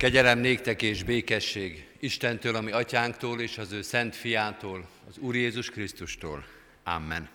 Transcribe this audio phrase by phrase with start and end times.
[0.00, 5.70] Kegyelem néktek és békesség Istentől, ami atyánktól és az ő szent fiától, az Úr Jézus
[5.70, 6.44] Krisztustól.
[6.84, 7.28] Amen.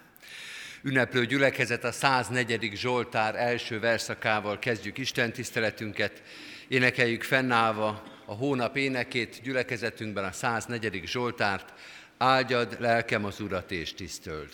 [0.82, 2.72] Ünneplő gyülekezet a 104.
[2.76, 6.24] Zsoltár első verszakával kezdjük Isten tiszteletünket.
[6.68, 11.02] Énekeljük fennállva a hónap énekét gyülekezetünkben a 104.
[11.06, 11.74] Zsoltárt.
[12.18, 14.50] Áldjad lelkem az Urat és tisztöld.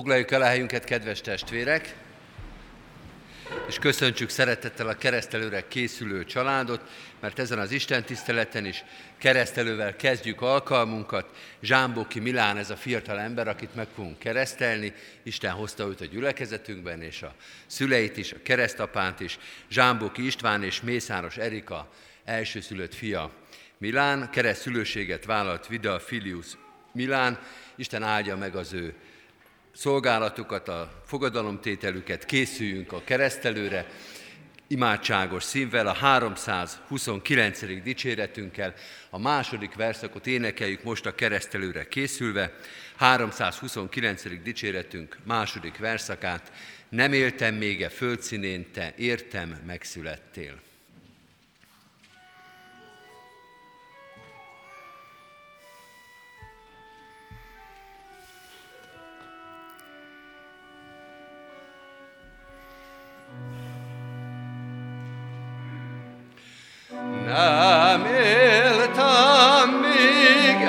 [0.00, 1.94] Foglaljuk el a helyünket, kedves testvérek,
[3.68, 6.80] és köszöntsük szeretettel a keresztelőre készülő családot,
[7.20, 8.84] mert ezen az Isten tiszteleten is
[9.18, 11.30] keresztelővel kezdjük alkalmunkat.
[11.62, 14.92] Zsámboki Milán ez a fiatal ember, akit meg fogunk keresztelni.
[15.22, 17.34] Isten hozta őt a gyülekezetünkben, és a
[17.66, 19.38] szüleit is, a keresztapánt is.
[19.70, 21.90] Zsámboki István és Mészáros Erika
[22.24, 23.30] elsőszülött fia
[23.78, 26.46] Milán, keresztülőséget vállalt Vida Filius
[26.92, 27.38] Milán.
[27.76, 28.94] Isten áldja meg az ő
[29.80, 33.86] szolgálatukat, a fogadalomtételüket, készüljünk a keresztelőre,
[34.66, 37.82] imádságos színvel, a 329.
[37.82, 38.74] dicséretünkkel,
[39.10, 42.54] a második verszakot énekeljük most a keresztelőre készülve,
[42.96, 44.42] 329.
[44.42, 46.52] dicséretünk második verszakát,
[46.88, 50.60] nem éltem még e földszínén, te értem, megszülettél.
[67.26, 70.68] Nem éltem még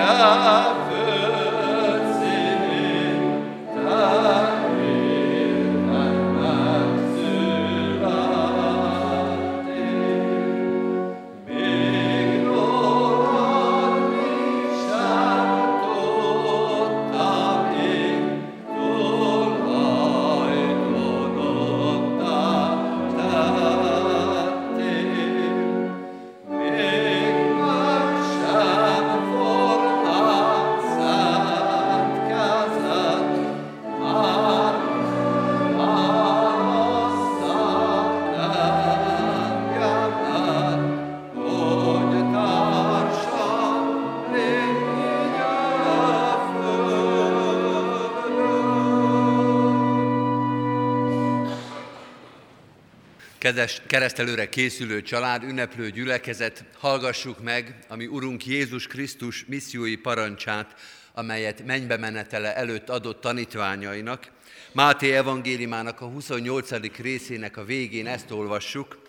[53.87, 60.75] keresztelőre készülő család, ünneplő gyülekezet, hallgassuk meg, ami Urunk Jézus Krisztus missziói parancsát,
[61.13, 64.31] amelyet mennybe menetele előtt adott tanítványainak.
[64.71, 66.97] Máté evangéliumának a 28.
[66.97, 69.01] részének a végén ezt olvassuk.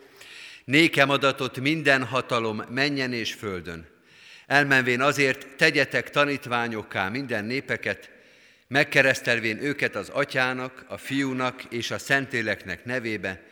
[0.65, 3.87] Nékem adatot minden hatalom menjen és földön.
[4.47, 8.11] Elmenvén azért tegyetek tanítványokká minden népeket,
[8.69, 13.43] megkeresztelvén őket az atyának, a fiúnak és a szentéleknek nevébe,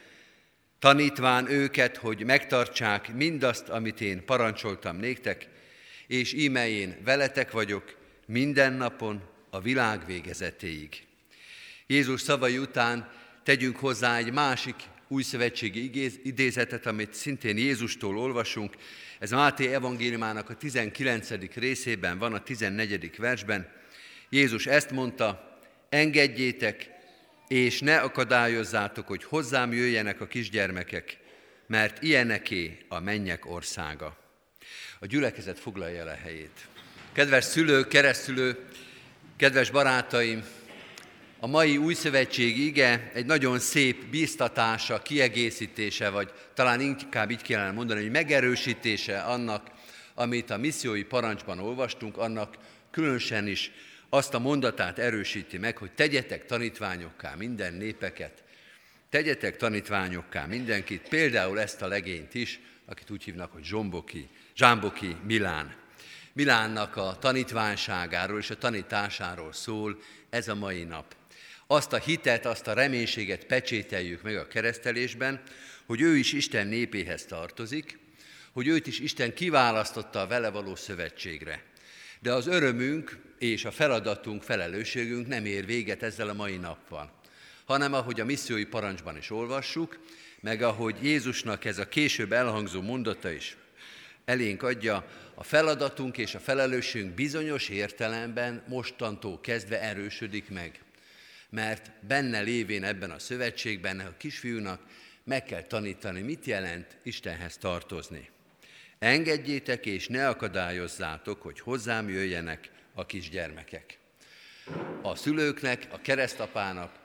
[0.80, 5.48] tanítván őket, hogy megtartsák mindazt, amit én parancsoltam néktek,
[6.06, 7.96] és íme én veletek vagyok
[8.26, 11.02] minden napon a világ végezetéig.
[11.86, 13.10] Jézus szavai után
[13.42, 14.74] tegyünk hozzá egy másik
[15.08, 18.74] új szövetségi idézetet, amit szintén Jézustól olvasunk.
[19.18, 21.54] Ez Máté evangéliumának a 19.
[21.54, 23.16] részében van, a 14.
[23.16, 23.68] versben.
[24.28, 26.90] Jézus ezt mondta, engedjétek,
[27.50, 31.16] és ne akadályozzátok, hogy hozzám jöjjenek a kisgyermekek,
[31.66, 34.16] mert ilyeneké a mennyek országa.
[34.98, 36.66] A gyülekezet foglalja el helyét.
[37.12, 38.58] Kedves szülő, keresztülő,
[39.36, 40.44] kedves barátaim,
[41.40, 47.70] a mai új szövetségi ige egy nagyon szép bíztatása, kiegészítése, vagy talán inkább így kellene
[47.70, 49.70] mondani, hogy megerősítése annak,
[50.14, 52.56] amit a missziói parancsban olvastunk, annak
[52.90, 53.70] különösen is
[54.10, 58.42] azt a mondatát erősíti meg, hogy tegyetek tanítványokká minden népeket,
[59.10, 65.74] tegyetek tanítványokká mindenkit, például ezt a legényt is, akit úgy hívnak, hogy Zsomboki, Zsámboki Milán.
[66.32, 71.14] Milánnak a tanítványságáról és a tanításáról szól ez a mai nap.
[71.66, 75.42] Azt a hitet, azt a reménységet pecsételjük meg a keresztelésben,
[75.86, 77.98] hogy ő is Isten népéhez tartozik,
[78.52, 81.62] hogy őt is Isten kiválasztotta a vele való szövetségre.
[82.20, 87.12] De az örömünk és a feladatunk, felelősségünk nem ér véget ezzel a mai nappal,
[87.64, 89.98] hanem ahogy a missziói parancsban is olvassuk,
[90.40, 93.56] meg ahogy Jézusnak ez a később elhangzó mondata is
[94.24, 100.80] elénk adja, a feladatunk és a felelősségünk bizonyos értelemben mostantól kezdve erősödik meg.
[101.50, 104.80] Mert benne lévén ebben a szövetségben a kisfiúnak
[105.24, 108.30] meg kell tanítani, mit jelent Istenhez tartozni.
[108.98, 113.98] Engedjétek és ne akadályozzátok, hogy hozzám jöjjenek a kisgyermekek.
[115.02, 116.98] A szülőknek, a keresztapának,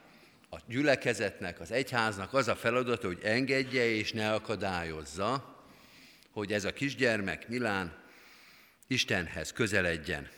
[0.49, 5.55] a gyülekezetnek, az egyháznak az a feladata, hogy engedje és ne akadályozza,
[6.31, 8.03] hogy ez a kisgyermek, Milán,
[8.87, 10.29] Istenhez közeledjen.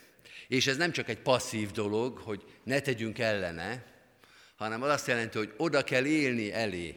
[0.48, 3.84] És ez nem csak egy passzív dolog, hogy ne tegyünk ellene,
[4.56, 6.96] hanem az azt jelenti, hogy oda kell élni elé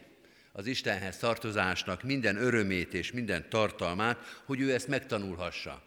[0.52, 5.84] az Istenhez tartozásnak minden örömét és minden tartalmát, hogy ő ezt megtanulhassa.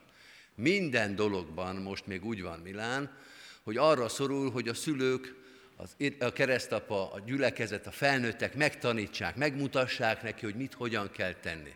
[0.55, 3.17] Minden dologban most még úgy van Milán,
[3.63, 5.35] hogy arra szorul, hogy a szülők,
[5.77, 11.73] az, a keresztapa, a gyülekezet, a felnőttek megtanítsák, megmutassák neki, hogy mit, hogyan kell tenni.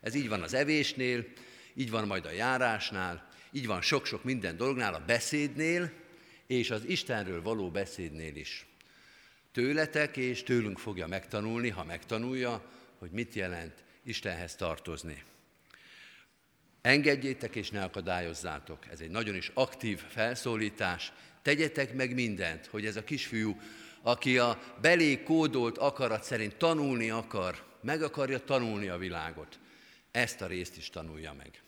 [0.00, 1.24] Ez így van az evésnél,
[1.74, 5.92] így van majd a járásnál, így van sok-sok minden dolognál, a beszédnél,
[6.46, 8.66] és az Istenről való beszédnél is.
[9.52, 15.22] Tőletek és tőlünk fogja megtanulni, ha megtanulja, hogy mit jelent Istenhez tartozni.
[16.88, 18.78] Engedjétek és ne akadályozzátok.
[18.90, 21.12] Ez egy nagyon is aktív felszólítás.
[21.42, 23.60] Tegyetek meg mindent, hogy ez a kisfiú,
[24.02, 29.58] aki a belé kódolt akarat szerint tanulni akar, meg akarja tanulni a világot,
[30.10, 31.62] ezt a részt is tanulja meg.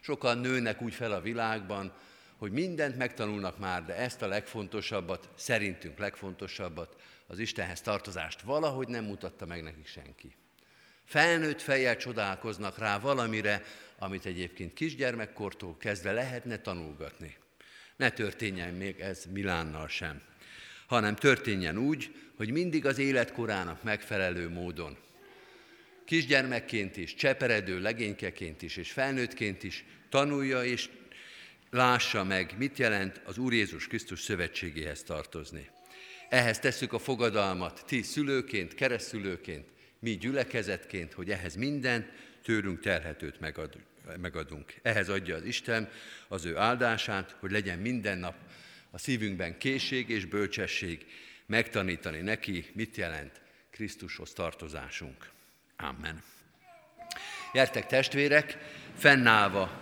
[0.00, 1.92] Sokan nőnek úgy fel a világban,
[2.36, 9.04] hogy mindent megtanulnak már, de ezt a legfontosabbat, szerintünk legfontosabbat, az Istenhez tartozást valahogy nem
[9.04, 10.34] mutatta meg nekik senki.
[11.10, 13.62] Felnőtt fejjel csodálkoznak rá valamire,
[14.00, 17.36] amit egyébként kisgyermekkortól kezdve lehetne tanulgatni.
[17.96, 20.22] Ne történjen még ez Milánnal sem,
[20.86, 24.96] hanem történjen úgy, hogy mindig az életkorának megfelelő módon
[26.10, 30.88] kisgyermekként is, cseperedő legénykeként is, és felnőttként is tanulja és
[31.70, 35.70] lássa meg, mit jelent az Úr Jézus Krisztus szövetségéhez tartozni.
[36.28, 39.68] Ehhez tesszük a fogadalmat, ti szülőként, keresztülőként,
[39.98, 42.10] mi gyülekezetként, hogy ehhez minden
[42.42, 43.76] tőlünk terhetőt megad,
[44.16, 44.74] megadunk.
[44.82, 45.88] Ehhez adja az Isten
[46.28, 48.34] az ő áldását, hogy legyen minden nap
[48.90, 51.06] a szívünkben készség és bölcsesség,
[51.46, 55.30] megtanítani neki, mit jelent Krisztushoz tartozásunk.
[55.76, 56.22] Amen.
[57.52, 58.58] Gyertek testvérek,
[58.96, 59.80] fennállva,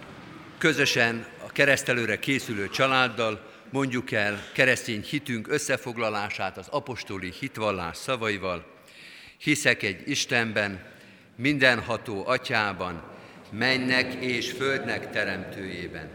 [0.59, 8.77] közösen a keresztelőre készülő családdal mondjuk el keresztény hitünk összefoglalását az apostoli hitvallás szavaival.
[9.39, 10.97] Hiszek egy Istenben,
[11.37, 13.18] mindenható atyában,
[13.51, 16.09] mennek és földnek teremtőjében,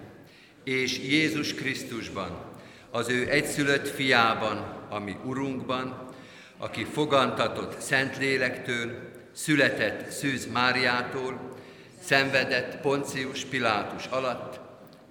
[0.63, 2.51] és Jézus Krisztusban,
[2.91, 6.07] az ő egyszülött fiában, ami Urunkban,
[6.57, 11.39] aki fogantatott Szentlélektől, született Szűz Máriától,
[12.03, 14.59] szenvedett Poncius Pilátus alatt,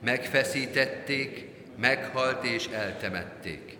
[0.04, 1.50] megfeszítették,
[1.80, 3.76] meghalt és eltemették.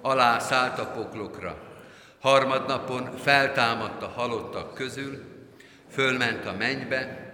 [0.00, 1.58] Alá szállt a poklokra,
[2.20, 5.22] harmadnapon feltámadt halottak közül,
[5.90, 7.33] fölment a mennybe,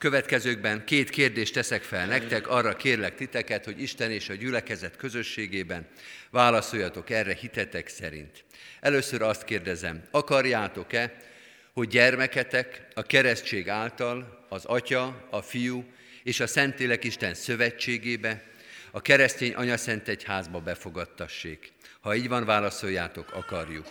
[0.00, 5.86] következőkben két kérdést teszek fel nektek, arra kérlek titeket, hogy Isten és a gyülekezet közösségében
[6.30, 8.44] válaszoljatok erre hitetek szerint.
[8.80, 11.16] Először azt kérdezem, akarjátok-e,
[11.72, 15.84] hogy gyermeketek a keresztség által az Atya, a Fiú
[16.22, 18.42] és a Szentlélek Isten szövetségébe,
[18.90, 21.72] a keresztény anyaszent egyházba befogadtassék.
[22.00, 23.86] Ha így van, válaszoljátok, akarjuk.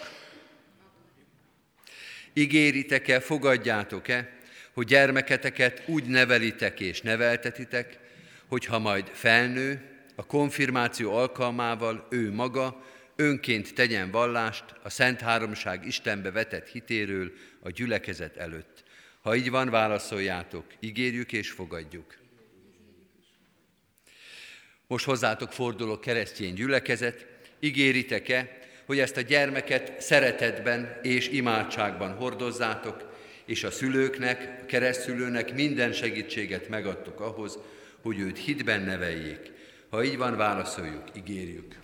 [2.34, 4.39] Ígéritek-e, fogadjátok-e,
[4.80, 8.00] hogy gyermeketeket úgy nevelitek és neveltetitek,
[8.48, 9.82] hogy ha majd felnő,
[10.16, 17.70] a konfirmáció alkalmával ő maga önként tegyen vallást a Szent Háromság Istenbe vetett hitéről a
[17.70, 18.84] gyülekezet előtt.
[19.22, 22.18] Ha így van, válaszoljátok, ígérjük és fogadjuk.
[24.88, 27.28] Most hozzátok fordulok keresztény gyülekezet,
[27.60, 33.09] ígéritek-e, hogy ezt a gyermeket szeretetben és imádságban hordozzátok,
[33.50, 37.58] és a szülőknek, a keresztülőnek minden segítséget megadtok ahhoz,
[38.02, 39.52] hogy őt hitben neveljék.
[39.90, 41.76] Ha így van, válaszoljuk, ígérjük.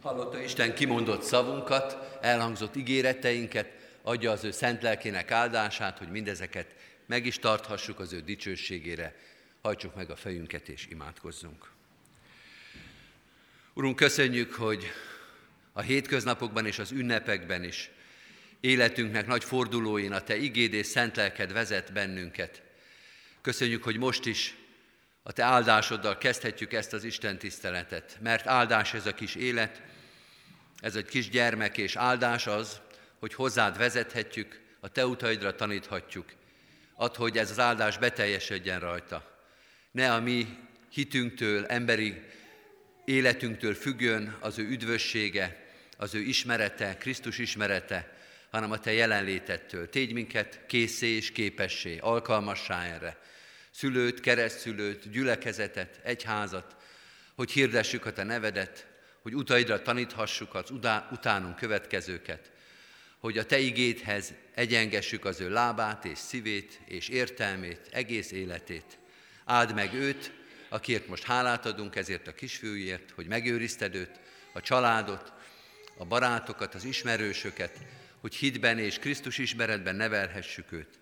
[0.00, 3.70] Hallotta Isten kimondott szavunkat, elhangzott ígéreteinket,
[4.02, 6.66] adja az ő szent lelkének áldását, hogy mindezeket
[7.06, 9.16] meg is tarthassuk az ő dicsőségére.
[9.62, 11.70] Hajtsuk meg a fejünket és imádkozzunk.
[13.74, 14.84] Urunk, köszönjük, hogy
[15.72, 17.90] a hétköznapokban és az ünnepekben is
[18.62, 22.62] életünknek nagy fordulóin a Te igéd és szent lelked vezet bennünket.
[23.40, 24.54] Köszönjük, hogy most is
[25.22, 29.82] a Te áldásoddal kezdhetjük ezt az Isten tiszteletet, mert áldás ez a kis élet,
[30.80, 32.80] ez egy kis gyermek, és áldás az,
[33.18, 36.32] hogy hozzád vezethetjük, a Te utaidra taníthatjuk.
[36.94, 39.40] Add, hogy ez az áldás beteljesedjen rajta.
[39.90, 40.58] Ne a mi
[40.90, 42.22] hitünktől, emberi
[43.04, 45.66] életünktől függjön az ő üdvössége,
[45.96, 48.21] az ő ismerete, Krisztus ismerete,
[48.52, 49.88] hanem a Te jelenlétettől.
[49.88, 53.18] Tégy minket készé és képessé, alkalmassá erre.
[53.70, 56.76] Szülőt, keresztszülőt, gyülekezetet, egyházat,
[57.34, 58.86] hogy hirdessük a Te nevedet,
[59.22, 60.70] hogy utaidra taníthassuk az
[61.10, 62.50] utánunk következőket,
[63.18, 68.98] hogy a Te igédhez egyengessük az ő lábát és szívét és értelmét, egész életét.
[69.44, 70.32] Áld meg őt,
[70.68, 74.20] akiért most hálát adunk ezért a kisfiúért, hogy megőrizted őt,
[74.52, 75.32] a családot,
[75.96, 77.78] a barátokat, az ismerősöket,
[78.22, 81.00] hogy hitben és Krisztus ismeretben nevelhessük őt.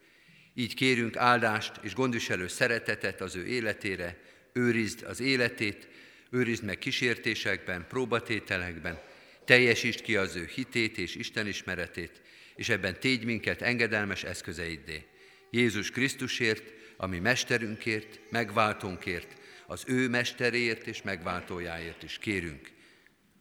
[0.55, 4.19] Így kérünk áldást és gondviselő szeretetet az ő életére,
[4.53, 5.89] őrizd az életét,
[6.31, 9.01] őrizd meg kísértésekben, próbatételekben,
[9.45, 12.23] teljesítsd ki az ő hitét és Isten ismeretét,
[12.55, 15.07] és ebben tégy minket engedelmes eszközeiddé.
[15.51, 19.37] Jézus Krisztusért, ami mesterünkért, megváltónkért,
[19.67, 22.71] az ő mesteréért és megváltójáért is kérünk.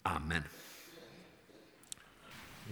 [0.01, 0.58] Amen.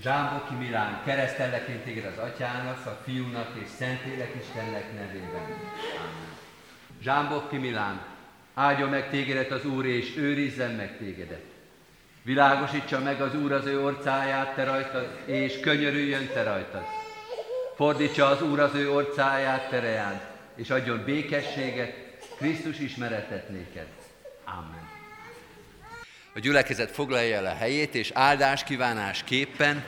[0.01, 5.41] Zsámboki Milán, keresztelleként téged az Atyának, a Fiúnak és Szentlélek Istennek nevében.
[5.41, 6.35] Amen.
[7.01, 8.01] Zsámboki Milán,
[8.53, 11.43] áldja meg tégedet az Úr, és őrizzen meg tégedet.
[12.23, 16.83] Világosítsa meg az Úr az ő orcáját te rajtad, és könyörüljön te rajtad.
[17.75, 20.21] Fordítsa az Úr az ő orcáját te reád,
[20.55, 21.93] és adjon békességet,
[22.37, 23.87] Krisztus ismeretet néked.
[24.43, 24.96] Amen.
[26.37, 29.83] A gyülekezet foglalja el a helyét, és áldás kívánás képpen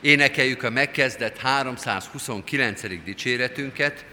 [0.00, 3.02] énekeljük a megkezdett 329.
[3.04, 4.04] dicséretünket.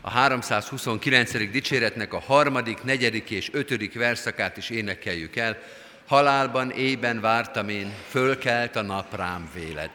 [0.00, 1.50] A 329.
[1.50, 5.58] dicséretnek a harmadik, negyedik és ötödik verszakát is énekeljük el.
[6.06, 9.90] Halálban éjben vártam én, fölkelt a nap rám véled.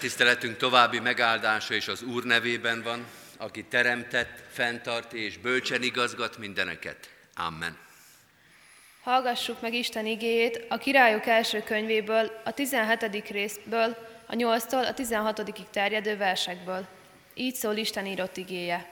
[0.00, 7.08] Tiszteletünk további megáldása és az Úr nevében van, aki teremtett, fenntart és bölcsen igazgat mindeneket.
[7.34, 7.78] Amen.
[9.02, 13.28] Hallgassuk meg Isten igéjét a királyok első könyvéből, a 17.
[13.30, 16.86] részből, a 8-tól a 16 terjedő versekből.
[17.34, 18.90] Így szól Isten írott igéje.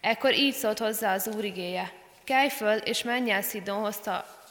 [0.00, 1.92] Ekkor így szólt hozzá az Úr igéje.
[2.24, 4.00] Kelj föl, és menj el Szidonhoz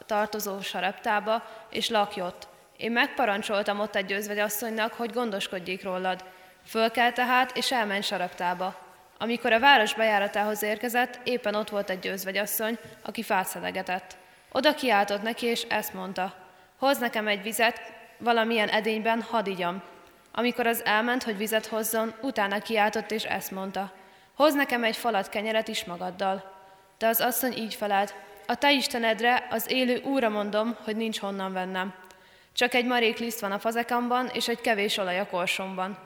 [0.05, 2.47] tartozó saraptába, és lakj ott.
[2.77, 6.23] Én megparancsoltam ott egy özvegyasszonynak, hogy gondoskodjék rólad.
[6.65, 8.75] Fölkel tehát, és elment saraptába.
[9.17, 14.17] Amikor a város bejáratához érkezett, éppen ott volt egy özvegyasszony, aki fát szedegetett.
[14.51, 16.33] Oda kiáltott neki, és ezt mondta.
[16.77, 17.81] Hoz nekem egy vizet,
[18.17, 19.83] valamilyen edényben, hadd igyam.
[20.31, 23.91] Amikor az elment, hogy vizet hozzon, utána kiáltott, és ezt mondta.
[24.35, 26.53] Hoz nekem egy falat kenyeret is magaddal.
[26.97, 28.15] De az asszony így felelt,
[28.47, 31.93] a te Istenedre, az élő úra mondom, hogy nincs honnan vennem.
[32.57, 35.97] Csak egy marék liszt van a fazekamban, és egy kevés olaj a korsomban.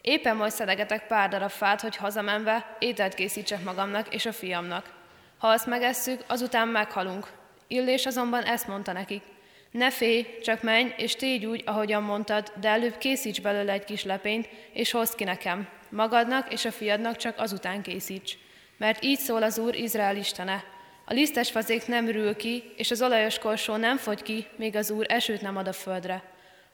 [0.00, 4.92] Éppen majd szedegetek pár darab fát, hogy hazamenve ételt készítsek magamnak és a fiamnak.
[5.38, 7.26] Ha azt megesszük, azután meghalunk.
[7.66, 9.22] Illés azonban ezt mondta nekik.
[9.70, 14.04] Ne félj, csak menj, és tégy úgy, ahogyan mondtad, de előbb készíts belőle egy kis
[14.04, 15.68] lepényt, és hozd ki nekem.
[15.88, 18.38] Magadnak és a fiadnak csak azután készíts.
[18.76, 20.64] Mert így szól az Úr Izrael Istene.
[21.10, 24.90] A lisztes fazék nem rül ki, és az olajos korsó nem fogy ki, még az
[24.90, 26.22] Úr esőt nem ad a földre.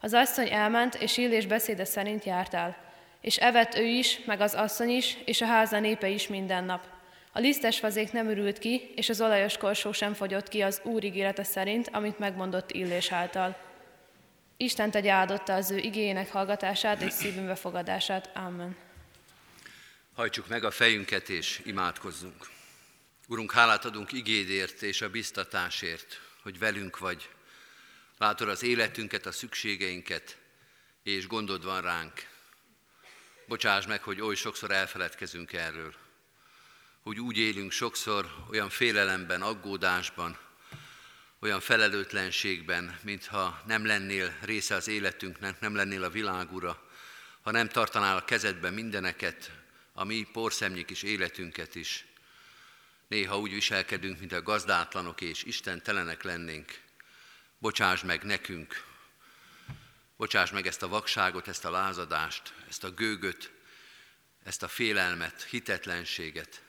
[0.01, 2.77] Az asszony elment, és Illés beszéde szerint járt el.
[3.21, 6.87] És evett ő is, meg az asszony is, és a háza népe is minden nap.
[7.33, 11.05] A lisztes fazék nem ürült ki, és az olajos korsó sem fogyott ki az Úr
[11.05, 13.57] ígérete szerint, amit megmondott Illés által.
[14.57, 18.31] Isten tegye áldotta az ő igényének hallgatását és szívünkbe fogadását.
[18.35, 18.77] Amen.
[20.15, 22.55] Hajtsuk meg a fejünket és imádkozzunk.
[23.29, 27.29] Urunk, hálát adunk igédért és a biztatásért, hogy velünk vagy.
[28.19, 30.39] Látod az életünket, a szükségeinket,
[31.03, 32.29] és gondod van ránk.
[33.47, 35.95] Bocsáss meg, hogy oly sokszor elfeledkezünk erről.
[37.03, 40.39] Hogy úgy élünk sokszor olyan félelemben, aggódásban,
[41.41, 46.91] olyan felelőtlenségben, mintha nem lennél része az életünknek, nem lennél a világura,
[47.43, 49.53] ha nem tartanál a kezedben mindeneket,
[49.93, 52.07] a mi porszemnyik is életünket is.
[53.09, 56.81] Néha úgy viselkedünk, mint a gazdátlanok és istentelenek lennénk.
[57.59, 58.85] Bocsáss meg nekünk,
[60.17, 63.53] bocsáss meg ezt a vakságot, ezt a lázadást, ezt a gőgöt,
[64.45, 66.63] ezt a félelmet, hitetlenséget.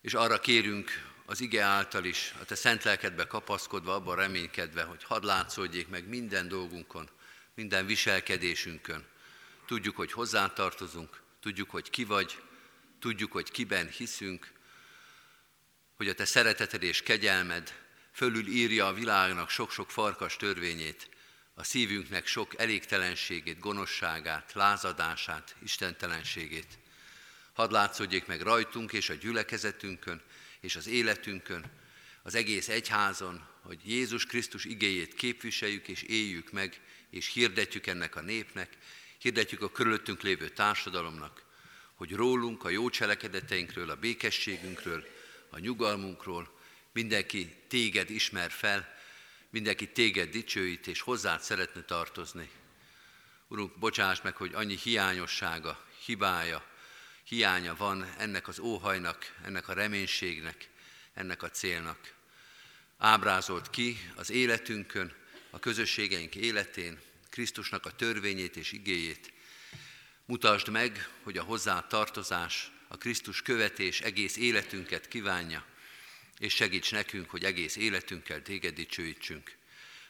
[0.00, 5.04] És arra kérünk az ige által is, a te szent lelkedbe kapaszkodva, abban reménykedve, hogy
[5.04, 7.10] hadd látszódjék meg minden dolgunkon,
[7.54, 9.06] minden viselkedésünkön.
[9.66, 12.42] Tudjuk, hogy hozzátartozunk, tudjuk, hogy ki vagy,
[12.98, 14.52] tudjuk, hogy kiben hiszünk,
[16.02, 17.72] hogy a te szereteted és kegyelmed
[18.12, 21.08] fölül írja a világnak sok-sok farkas törvényét,
[21.54, 26.78] a szívünknek sok elégtelenségét, gonoszságát, lázadását, istentelenségét.
[27.52, 30.22] Hadd látszódjék meg rajtunk és a gyülekezetünkön
[30.60, 31.64] és az életünkön,
[32.22, 38.20] az egész egyházon, hogy Jézus Krisztus igéjét képviseljük és éljük meg, és hirdetjük ennek a
[38.20, 38.76] népnek,
[39.18, 41.42] hirdetjük a körülöttünk lévő társadalomnak,
[41.94, 45.20] hogy rólunk, a jó cselekedeteinkről, a békességünkről,
[45.54, 46.58] a nyugalmunkról
[46.92, 48.94] mindenki téged ismer fel,
[49.50, 52.50] mindenki téged dicsőít, és hozzád szeretne tartozni.
[53.48, 56.64] Urunk, bocsáss meg, hogy annyi hiányossága, hibája,
[57.24, 60.68] hiánya van ennek az óhajnak, ennek a reménységnek,
[61.14, 62.14] ennek a célnak.
[62.98, 65.12] Ábrázolt ki az életünkön,
[65.50, 69.32] a közösségeink életén, Krisztusnak a törvényét és igéjét.
[70.24, 75.64] Mutasd meg, hogy a hozzá tartozás, a Krisztus követés egész életünket kívánja,
[76.38, 79.56] és segíts nekünk, hogy egész életünkkel téged dicsőítsünk.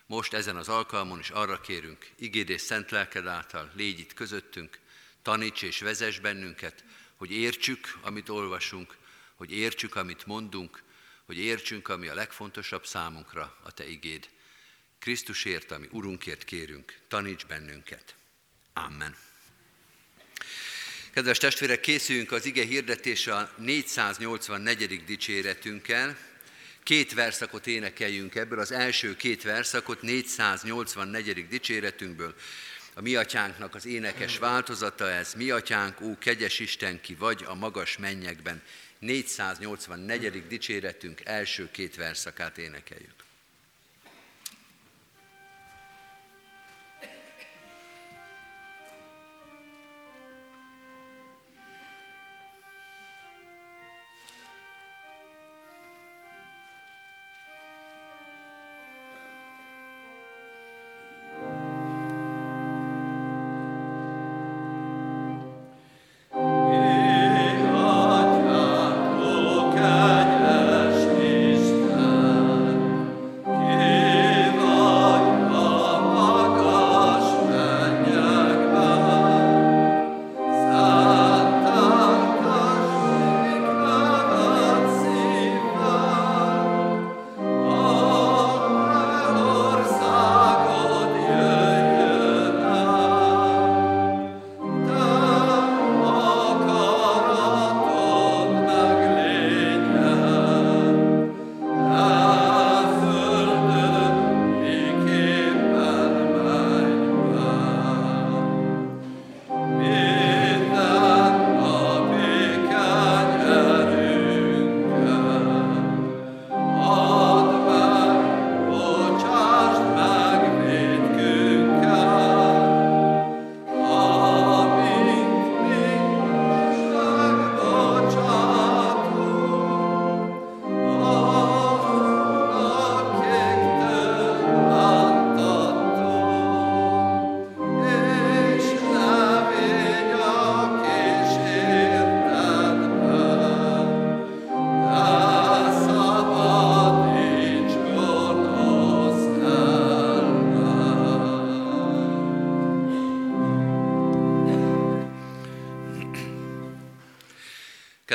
[0.07, 4.79] Most ezen az alkalmon is arra kérünk, igéd és szent lelked által légy itt közöttünk,
[5.23, 6.85] taníts és vezess bennünket,
[7.17, 8.97] hogy értsük, amit olvasunk,
[9.35, 10.83] hogy értsük, amit mondunk,
[11.25, 14.29] hogy értsünk, ami a legfontosabb számunkra, a Te igéd.
[14.99, 18.17] Krisztusért, ami Urunkért kérünk, taníts bennünket.
[18.73, 19.32] Amen.
[21.15, 25.05] Kedves testvérek, készüljünk az ige hirdetése a 484.
[25.05, 26.17] dicséretünkkel.
[26.83, 31.49] Két verszakot énekeljünk ebből, az első két verszakot 484.
[31.49, 32.35] dicséretünkből.
[32.95, 37.55] A mi atyánknak az énekes változata ez, mi atyánk, ó kegyes Isten, ki vagy a
[37.55, 38.63] magas mennyekben.
[38.99, 40.47] 484.
[40.47, 43.22] dicséretünk első két verszakát énekeljük.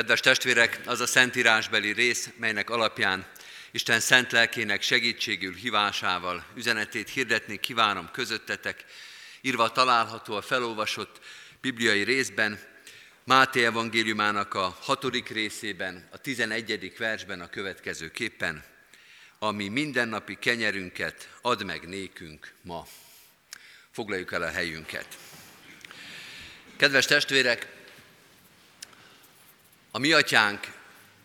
[0.08, 3.26] Kedves testvérek, az a szentírásbeli rész, melynek alapján
[3.70, 8.84] Isten szent lelkének segítségül hívásával üzenetét hirdetni kívánom közöttetek,
[9.40, 11.20] írva található a felolvasott
[11.60, 12.58] bibliai részben,
[13.24, 18.64] Máté evangéliumának a hatodik részében, a tizenegyedik versben a következő képpen,
[19.38, 22.86] ami mindennapi kenyerünket ad meg nékünk ma.
[23.90, 25.18] Foglaljuk el a helyünket.
[26.76, 27.76] Kedves testvérek,
[29.98, 30.72] a mi atyánk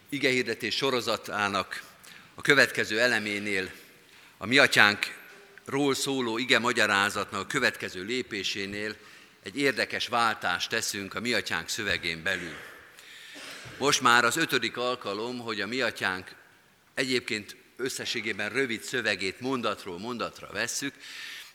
[0.09, 1.83] igehirdetés sorozatának
[2.35, 3.71] a következő eleménél,
[4.37, 8.95] a mi atyánkról szóló ige magyarázatnak a következő lépésénél
[9.43, 12.55] egy érdekes váltást teszünk a mi atyánk szövegén belül.
[13.77, 16.35] Most már az ötödik alkalom, hogy a mi atyánk
[16.93, 20.93] egyébként összességében rövid szövegét mondatról mondatra vesszük,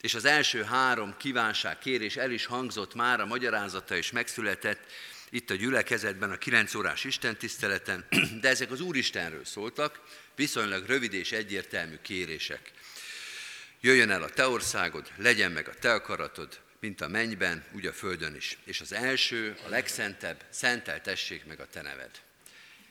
[0.00, 4.80] és az első három kívánság, kérés el is hangzott már, a magyarázata is megszületett
[5.30, 8.06] itt a gyülekezetben, a 9 órás istentiszteleten,
[8.40, 10.00] de ezek az Úristenről szóltak,
[10.36, 12.72] viszonylag rövid és egyértelmű kérések.
[13.80, 17.92] Jöjjön el a te országod, legyen meg a te akaratod, mint a mennyben, úgy a
[17.92, 18.58] földön is.
[18.64, 22.10] És az első, a legszentebb, szenteltessék meg a te neved.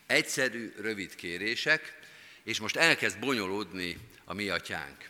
[0.06, 2.00] Egyszerű, rövid kérések,
[2.44, 5.10] és most elkezd bonyolódni a mi atyánk.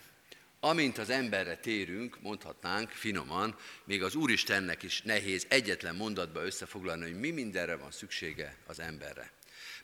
[0.60, 7.20] Amint az emberre térünk, mondhatnánk finoman, még az Úristennek is nehéz egyetlen mondatba összefoglalni, hogy
[7.20, 9.32] mi mindenre van szüksége az emberre.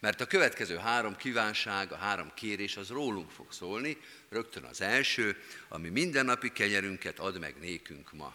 [0.01, 3.97] Mert a következő három kívánság, a három kérés az rólunk fog szólni,
[4.29, 5.37] rögtön az első,
[5.69, 8.35] ami mindennapi kenyerünket ad meg nékünk ma.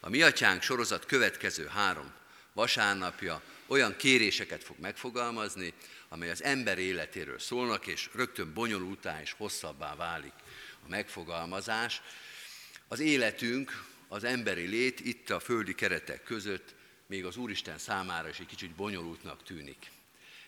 [0.00, 2.12] A mi atyánk sorozat következő három
[2.52, 5.72] vasárnapja olyan kéréseket fog megfogalmazni,
[6.08, 10.32] amely az ember életéről szólnak, és rögtön bonyolultá és hosszabbá válik
[10.88, 12.02] megfogalmazás.
[12.88, 16.74] Az életünk, az emberi lét itt a földi keretek között
[17.06, 19.90] még az Úristen számára is egy kicsit bonyolultnak tűnik.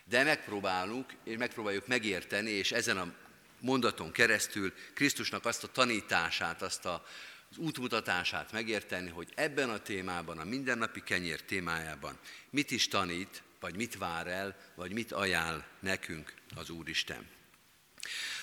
[0.05, 3.15] De megpróbálunk, és megpróbáljuk megérteni, és ezen a
[3.61, 7.07] mondaton keresztül Krisztusnak azt a tanítását, azt a,
[7.51, 12.19] az útmutatását megérteni, hogy ebben a témában, a mindennapi kenyér témájában
[12.51, 17.27] mit is tanít, vagy mit vár el, vagy mit ajánl nekünk az Úristen.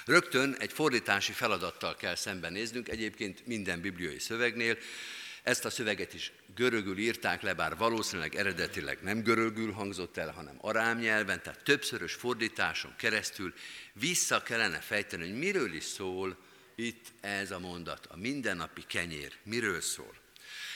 [0.06, 4.78] Rögtön egy fordítási feladattal kell szembenéznünk, egyébként minden bibliai szövegnél.
[5.44, 10.58] Ezt a szöveget is görögül írták le, bár valószínűleg eredetileg nem görögül hangzott el, hanem
[10.62, 13.54] arám nyelven, tehát többszörös fordításon keresztül
[13.94, 16.38] vissza kellene fejteni, hogy miről is szól
[16.76, 20.16] itt ez a mondat, a mindennapi kenyér, miről szól.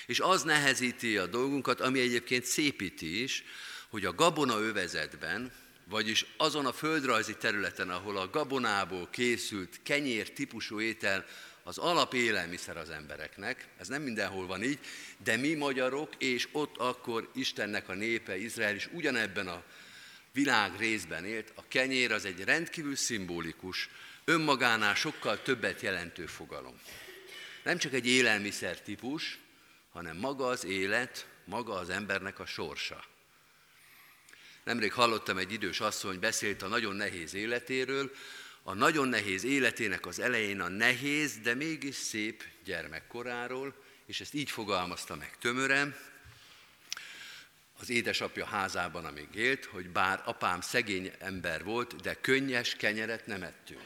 [0.06, 3.44] És az nehezíti a dolgunkat, ami egyébként szépíti is,
[3.90, 5.52] hogy a gabona övezetben,
[5.86, 11.26] vagyis azon a földrajzi területen, ahol a gabonából készült kenyér típusú étel
[11.64, 14.80] az alapélelmiszer az embereknek, ez nem mindenhol van így,
[15.24, 19.64] de mi magyarok, és ott akkor Istennek a népe, Izrael is ugyanebben a
[20.32, 23.90] világ részben élt, a kenyér az egy rendkívül szimbolikus,
[24.26, 26.80] önmagánál sokkal többet jelentő fogalom.
[27.64, 29.40] Nem csak egy élelmiszer típus,
[29.92, 33.04] hanem maga az élet, maga az embernek a sorsa.
[34.66, 38.12] Nemrég hallottam egy idős asszony beszélt a nagyon nehéz életéről,
[38.64, 44.50] a nagyon nehéz életének az elején a nehéz, de mégis szép gyermekkoráról, és ezt így
[44.50, 45.96] fogalmazta meg tömören,
[47.80, 53.44] az édesapja házában, amíg élt, hogy bár apám szegény ember volt, de könnyes kenyeret nem
[53.44, 53.82] ettünk.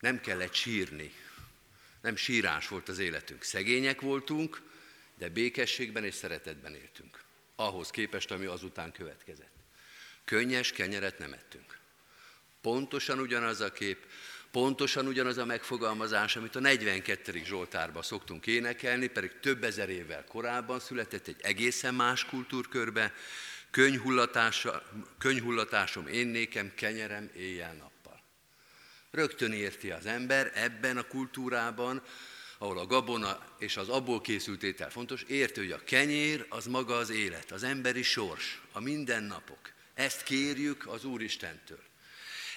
[0.00, 1.14] Nem kellett sírni.
[2.00, 3.42] Nem sírás volt az életünk.
[3.42, 4.62] Szegények voltunk,
[5.14, 7.28] de békességben és szeretetben éltünk
[7.60, 9.52] ahhoz képest, ami azután következett.
[10.24, 11.78] Könnyes kenyeret nem ettünk.
[12.60, 14.06] Pontosan ugyanaz a kép,
[14.50, 17.42] pontosan ugyanaz a megfogalmazás, amit a 42.
[17.44, 23.14] Zsoltárban szoktunk énekelni, pedig több ezer évvel korábban született egy egészen más kultúrkörbe,
[25.18, 28.22] könyhullatásom én nékem, kenyerem éjjel-nappal.
[29.10, 32.02] Rögtön érti az ember ebben a kultúrában,
[32.62, 36.96] ahol a gabona és az abból készült étel fontos, érti, hogy a kenyér az maga
[36.96, 39.72] az élet, az emberi sors, a mindennapok.
[39.94, 41.82] Ezt kérjük az Úristentől.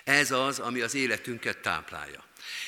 [0.04, 2.24] Ez az, ami az életünket táplálja.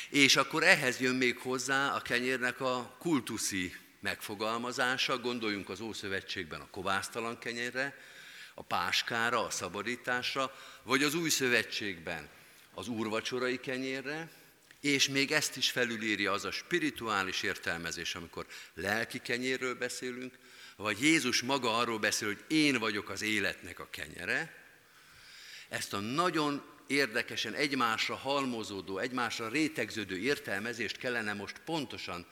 [0.10, 6.70] És akkor ehhez jön még hozzá a kenyérnek a kultuszi megfogalmazása, gondoljunk az Ószövetségben a
[6.70, 7.98] kovásztalan kenyérre,
[8.54, 12.30] a páskára, a szabadításra, vagy az Új Szövetségben
[12.74, 14.30] az úrvacsorai kenyérre,
[14.86, 20.38] és még ezt is felülírja az a spirituális értelmezés, amikor lelki kenyérről beszélünk,
[20.76, 24.64] vagy Jézus maga arról beszél, hogy én vagyok az életnek a kenyere,
[25.70, 32.28] ezt a nagyon érdekesen egymásra halmozódó, egymásra rétegződő értelmezést kellene most pontosan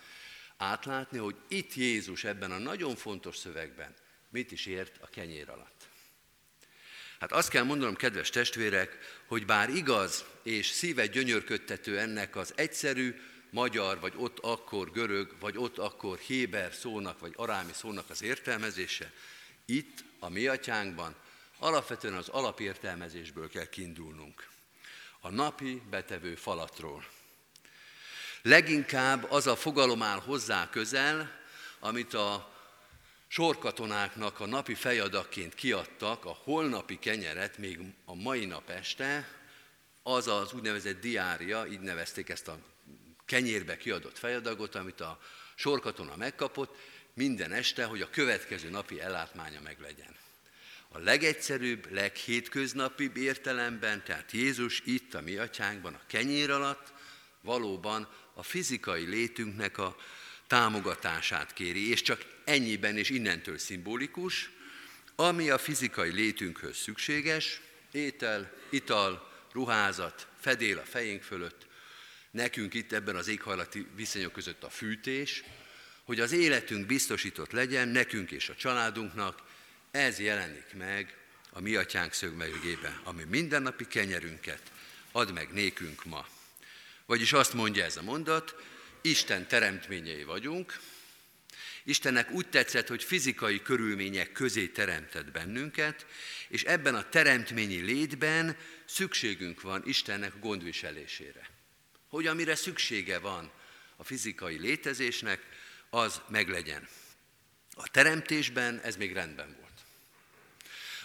[0.57, 3.93] átlátni, hogy itt Jézus ebben a nagyon fontos szövegben
[4.29, 5.72] mit is ért a kenyér alatt.
[7.23, 13.15] Hát azt kell mondanom, kedves testvérek, hogy bár igaz és szíve gyönyörködtető ennek az egyszerű
[13.49, 19.11] magyar, vagy ott akkor görög, vagy ott akkor héber szónak, vagy arámi szónak az értelmezése,
[19.65, 21.15] itt a mi atyánkban
[21.57, 24.47] alapvetően az alapértelmezésből kell kiindulnunk.
[25.19, 27.05] A napi betevő falatról.
[28.41, 31.39] Leginkább az a fogalom áll hozzá közel,
[31.79, 32.52] amit a
[33.33, 39.27] sorkatonáknak a napi fejadakként kiadtak, a holnapi kenyeret még a mai nap este,
[40.03, 42.57] az az úgynevezett diária, így nevezték ezt a
[43.25, 45.19] kenyérbe kiadott fejadagot, amit a
[45.55, 46.75] sorkatona megkapott,
[47.13, 50.15] minden este, hogy a következő napi ellátmánya meglegyen.
[50.89, 56.93] A legegyszerűbb, leghétköznapibb értelemben, tehát Jézus itt a mi atyánkban, a kenyér alatt
[57.41, 59.95] valóban a fizikai létünknek a
[60.47, 64.49] támogatását kéri, és csak ennyiben és innentől szimbolikus,
[65.15, 71.65] ami a fizikai létünkhöz szükséges, étel, ital, ruházat, fedél a fejénk fölött,
[72.31, 75.43] nekünk itt ebben az éghajlati viszonyok között a fűtés,
[76.03, 79.41] hogy az életünk biztosított legyen, nekünk és a családunknak,
[79.91, 81.17] ez jelenik meg
[81.49, 84.71] a mi atyánk szögmegébe, ami mindennapi kenyerünket
[85.11, 86.27] ad meg nékünk ma.
[87.05, 88.55] Vagyis azt mondja ez a mondat,
[89.01, 90.79] Isten teremtményei vagyunk,
[91.83, 96.05] Istennek úgy tetszett, hogy fizikai körülmények közé teremtett bennünket,
[96.47, 101.49] és ebben a teremtményi létben szükségünk van Istennek gondviselésére.
[102.07, 103.51] Hogy amire szüksége van
[103.95, 105.39] a fizikai létezésnek,
[105.89, 106.87] az meglegyen.
[107.75, 109.71] A teremtésben ez még rendben volt.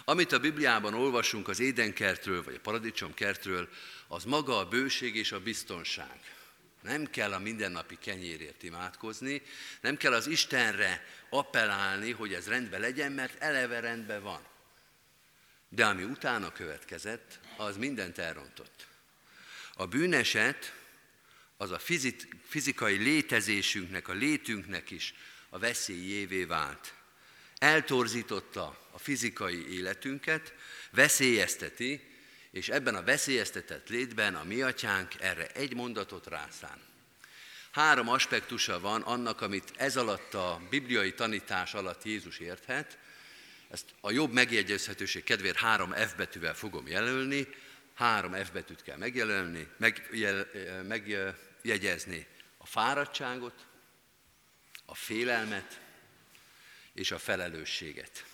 [0.05, 3.69] Amit a Bibliában olvasunk az édenkertről, vagy a paradicsomkertről,
[4.07, 6.38] az maga a bőség és a biztonság.
[6.81, 9.41] Nem kell a mindennapi kenyérért imádkozni,
[9.81, 14.47] nem kell az Istenre appellálni, hogy ez rendben legyen, mert eleve rendben van.
[15.69, 18.87] De ami utána következett, az mindent elrontott.
[19.73, 20.73] A bűneset
[21.57, 21.79] az a
[22.47, 25.13] fizikai létezésünknek, a létünknek is
[25.49, 26.93] a veszélyévé vált.
[27.57, 30.53] Eltorzította a fizikai életünket,
[30.91, 32.08] veszélyezteti,
[32.51, 36.87] és ebben a veszélyeztetett létben a mi atyánk erre egy mondatot rászán.
[37.71, 42.97] Három aspektusa van annak, amit ez alatt a bibliai tanítás alatt Jézus érthet.
[43.69, 47.47] Ezt a jobb megjegyezhetőség kedvéért három F betűvel fogom jelölni.
[47.93, 50.47] Három F betűt kell megjelölni, megjel,
[50.87, 53.65] megjegyezni a fáradtságot,
[54.85, 55.79] a félelmet
[56.93, 58.25] és a felelősséget.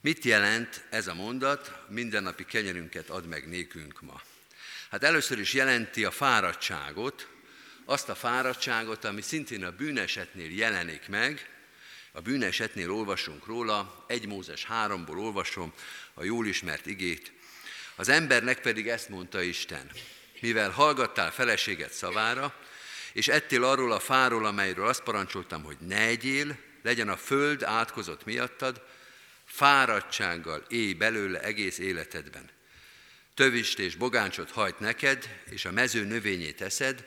[0.00, 4.22] Mit jelent ez a mondat, mindennapi kenyerünket ad meg nékünk ma?
[4.90, 7.28] Hát először is jelenti a fáradtságot,
[7.84, 11.50] azt a fáradtságot, ami szintén a bűnesetnél jelenik meg,
[12.12, 15.72] a bűnesetnél olvasunk róla, 1 Mózes 3-ból olvasom
[16.14, 17.32] a jól ismert igét.
[17.94, 19.90] Az embernek pedig ezt mondta Isten,
[20.40, 22.54] mivel hallgattál feleséget szavára,
[23.12, 28.24] és ettél arról a fáról, amelyről azt parancsoltam, hogy ne egyél, legyen a föld átkozott
[28.24, 28.82] miattad,
[29.48, 32.50] fáradtsággal élj belőle egész életedben.
[33.34, 37.06] Tövist és bogáncsot hajt neked, és a mező növényét eszed,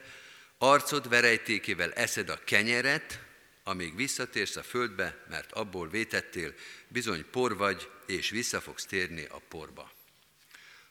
[0.58, 3.20] arcod verejtékével eszed a kenyeret,
[3.64, 6.54] amíg visszatérsz a földbe, mert abból vétettél,
[6.88, 9.92] bizony por vagy, és vissza fogsz térni a porba.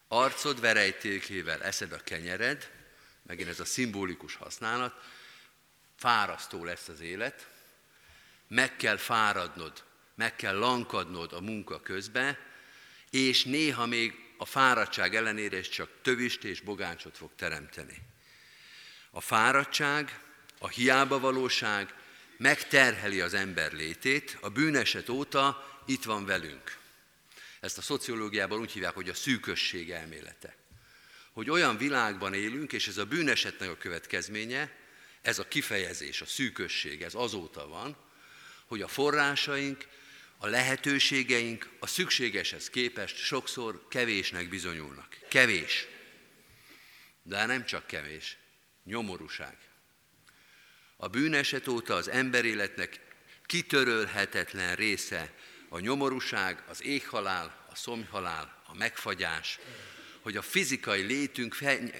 [0.08, 2.72] Arcod verejtékével eszed a kenyered,
[3.24, 4.94] megint ez a szimbolikus használat,
[5.98, 7.48] fárasztó lesz az élet,
[8.48, 9.84] meg kell fáradnod
[10.22, 12.38] meg kell lankadnod a munka közben,
[13.10, 17.98] és néha még a fáradtság ellenére is csak tövist és bogáncsot fog teremteni.
[19.12, 20.20] A fáradtság,
[20.60, 21.94] a hiába valóság
[22.38, 26.78] megterheli az ember létét, a bűneset óta itt van velünk.
[27.60, 30.56] Ezt a szociológiában úgy hívják, hogy a szűkösség elmélete.
[31.32, 34.76] Hogy olyan világban élünk, és ez a bűnesetnek a következménye,
[35.22, 37.98] ez a kifejezés, a szűkösség, ez azóta van,
[38.72, 39.88] hogy a forrásaink
[40.44, 45.18] a lehetőségeink a szükségeshez képest sokszor kevésnek bizonyulnak.
[45.30, 45.88] Kevés.
[47.24, 48.38] De nem csak kevés.
[48.84, 49.58] Nyomorúság.
[50.98, 53.00] A bűneset óta az emberéletnek
[53.46, 55.34] kitörölhetetlen része
[55.70, 59.60] a nyomorúság, az éghalál, a szomjhalál, a megfagyás,
[60.22, 61.58] hogy a fizikai létünk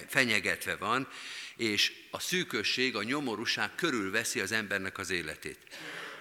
[0.08, 1.08] fenyegetve van,
[1.56, 5.58] és a szűkösség, a nyomorúság körülveszi az embernek az életét.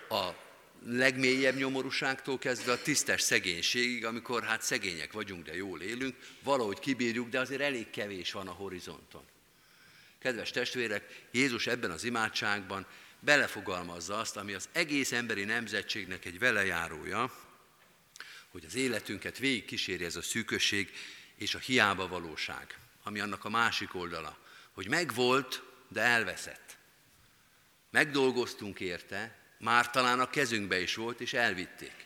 [0.09, 0.49] A
[0.85, 7.29] legmélyebb nyomorúságtól kezdve a tisztes szegénységig, amikor hát szegények vagyunk, de jól élünk, valahogy kibírjuk,
[7.29, 9.23] de azért elég kevés van a horizonton.
[10.19, 12.85] Kedves testvérek, Jézus ebben az imádságban
[13.19, 17.33] belefogalmazza azt, ami az egész emberi nemzetségnek egy velejárója,
[18.51, 20.91] hogy az életünket végig kíséri ez a szűkösség
[21.35, 24.37] és a hiába valóság, ami annak a másik oldala,
[24.71, 26.77] hogy megvolt, de elveszett.
[27.89, 32.05] Megdolgoztunk érte, már talán a kezünkbe is volt, és elvitték.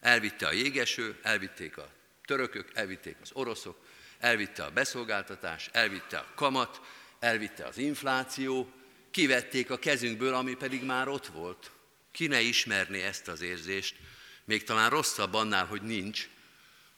[0.00, 1.88] Elvitte a jégeső, elvitték a
[2.24, 3.84] törökök, elvitték az oroszok,
[4.18, 6.80] elvitte a beszolgáltatás, elvitte a kamat,
[7.18, 8.72] elvitte az infláció,
[9.10, 11.70] kivették a kezünkből, ami pedig már ott volt.
[12.12, 13.96] Ki ne ismerné ezt az érzést,
[14.44, 16.28] még talán rosszabb annál, hogy nincs,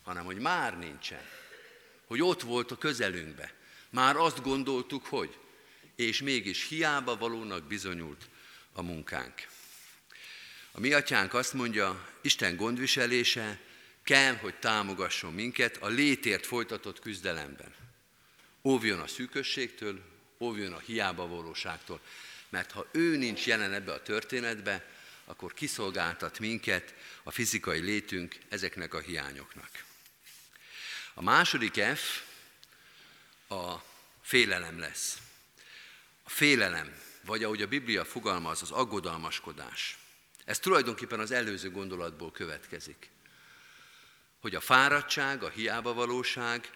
[0.03, 1.23] hanem hogy már nincsen.
[2.07, 3.53] Hogy ott volt a közelünkbe.
[3.91, 5.39] Már azt gondoltuk, hogy,
[5.97, 8.29] és mégis hiába valónak bizonyult
[8.73, 9.47] a munkánk.
[10.73, 13.61] A mi atyánk azt mondja, Isten gondviselése
[14.03, 17.75] kell, hogy támogasson minket a létért folytatott küzdelemben.
[18.63, 20.03] Óvjon a szűkösségtől,
[20.39, 22.01] óvjon a hiába valóságtól,
[22.49, 24.87] mert ha ő nincs jelen ebbe a történetbe,
[25.25, 29.85] akkor kiszolgáltat minket a fizikai létünk ezeknek a hiányoknak.
[31.15, 32.23] A második F
[33.49, 33.85] a
[34.23, 35.19] félelem lesz.
[36.23, 39.99] A félelem, vagy ahogy a Biblia fogalmaz, az aggodalmaskodás.
[40.51, 43.11] Ez tulajdonképpen az előző gondolatból következik.
[44.41, 46.71] Hogy a fáradtság, a hiába valóság,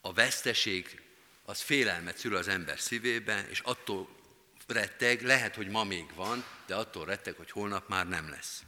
[0.00, 1.00] a veszteség,
[1.44, 4.08] az félelmet szül az ember szívébe, és attól
[4.66, 8.62] retteg, lehet, hogy ma még van, de attól retteg, hogy holnap már nem lesz.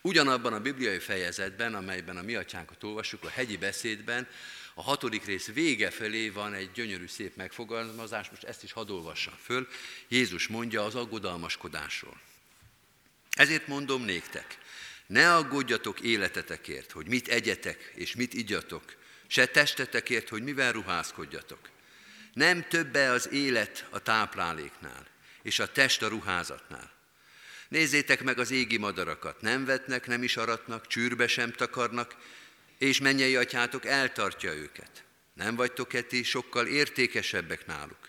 [0.00, 4.28] Ugyanabban a bibliai fejezetben, amelyben a mi atyánkat olvassuk, a hegyi beszédben,
[4.74, 9.34] a hatodik rész vége felé van egy gyönyörű szép megfogalmazás, most ezt is hadd olvassam
[9.42, 9.68] föl.
[10.08, 12.20] Jézus mondja az aggodalmaskodásról.
[13.36, 14.58] Ezért mondom néktek,
[15.06, 21.70] ne aggódjatok életetekért, hogy mit egyetek és mit igyatok, se testetekért, hogy mivel ruházkodjatok.
[22.32, 25.06] Nem többe az élet a tápláléknál,
[25.42, 26.92] és a test a ruházatnál.
[27.68, 32.16] Nézzétek meg az égi madarakat, nem vetnek, nem is aratnak, csűrbe sem takarnak,
[32.78, 35.04] és mennyei atyátok eltartja őket.
[35.34, 37.99] Nem vagytok-e ti sokkal értékesebbek náluk?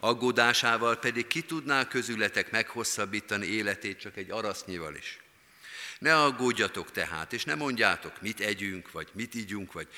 [0.00, 5.18] Aggódásával pedig ki tudná közületek meghosszabbítani életét csak egy arasznyival is.
[5.98, 9.88] Ne aggódjatok tehát, és ne mondjátok, mit együnk, vagy mit ígyunk, vagy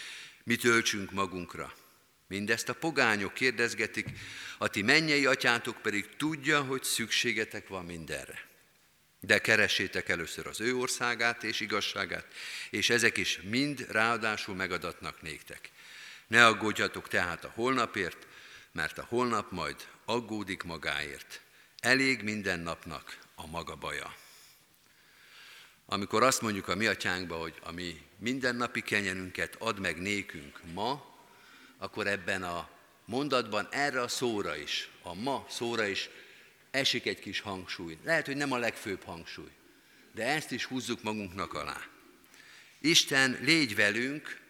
[0.44, 1.72] mit öltsünk magunkra.
[2.26, 4.08] Mindezt a pogányok kérdezgetik,
[4.58, 8.48] a ti mennyei atyátok pedig tudja, hogy szükségetek van mindenre.
[9.20, 12.26] De keressétek először az ő országát és igazságát,
[12.70, 15.70] és ezek is mind ráadásul megadatnak néktek.
[16.26, 18.26] Ne aggódjatok tehát a holnapért,
[18.72, 21.40] mert a holnap majd aggódik magáért.
[21.78, 24.14] Elég minden napnak a maga baja.
[25.86, 31.18] Amikor azt mondjuk a mi atyánkba, hogy a mi mindennapi kenyerünket ad meg nékünk ma,
[31.78, 32.68] akkor ebben a
[33.04, 36.08] mondatban erre a szóra is, a ma szóra is
[36.70, 37.98] esik egy kis hangsúly.
[38.04, 39.50] Lehet, hogy nem a legfőbb hangsúly,
[40.14, 41.80] de ezt is húzzuk magunknak alá.
[42.80, 44.40] Isten légy velünk,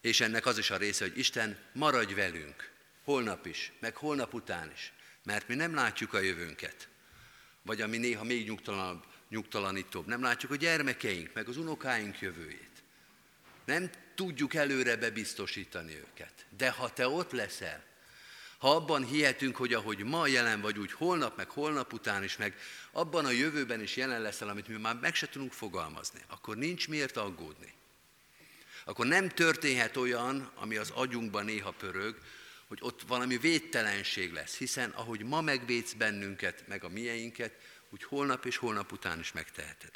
[0.00, 2.71] és ennek az is a része, hogy Isten maradj velünk,
[3.04, 4.92] holnap is, meg holnap után is,
[5.24, 6.88] mert mi nem látjuk a jövőnket.
[7.62, 12.82] Vagy ami néha még nyugtalanabb, nyugtalanítóbb, nem látjuk a gyermekeink, meg az unokáink jövőjét.
[13.64, 16.46] Nem tudjuk előre bebiztosítani őket.
[16.56, 17.84] De ha te ott leszel,
[18.58, 22.54] ha abban hihetünk, hogy ahogy ma jelen vagy, úgy holnap, meg holnap után is, meg
[22.92, 26.88] abban a jövőben is jelen leszel, amit mi már meg se tudunk fogalmazni, akkor nincs
[26.88, 27.72] miért aggódni.
[28.84, 32.18] Akkor nem történhet olyan, ami az agyunkban néha pörög,
[32.72, 37.52] hogy ott valami védtelenség lesz, hiszen ahogy ma megvédsz bennünket, meg a mieinket,
[37.90, 39.90] úgy holnap és holnap után is megteheted.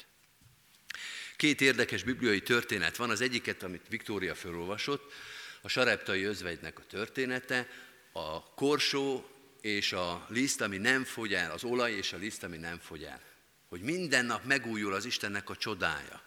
[1.35, 5.13] Két érdekes bibliai történet van, az egyiket, amit Viktória felolvasott,
[5.61, 7.69] a sareptai özvegynek a története,
[8.11, 9.29] a korsó
[9.61, 13.03] és a liszt, ami nem fogy el, az olaj és a liszt, ami nem fogy
[13.03, 13.21] el.
[13.69, 16.21] Hogy minden nap megújul az Istennek a csodája.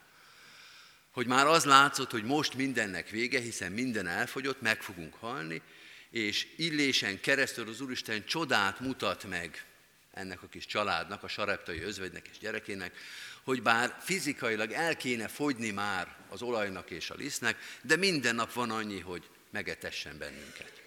[1.11, 5.62] Hogy már az látszott, hogy most mindennek vége, hiszen minden elfogyott, meg fogunk halni,
[6.11, 9.65] és illésen keresztül az Úristen csodát mutat meg
[10.13, 12.97] ennek a kis családnak, a sareptai özvegynek és gyerekének,
[13.43, 18.53] hogy bár fizikailag el kéne fogyni már az olajnak és a lisztnek, de minden nap
[18.53, 20.83] van annyi, hogy megetessen bennünket.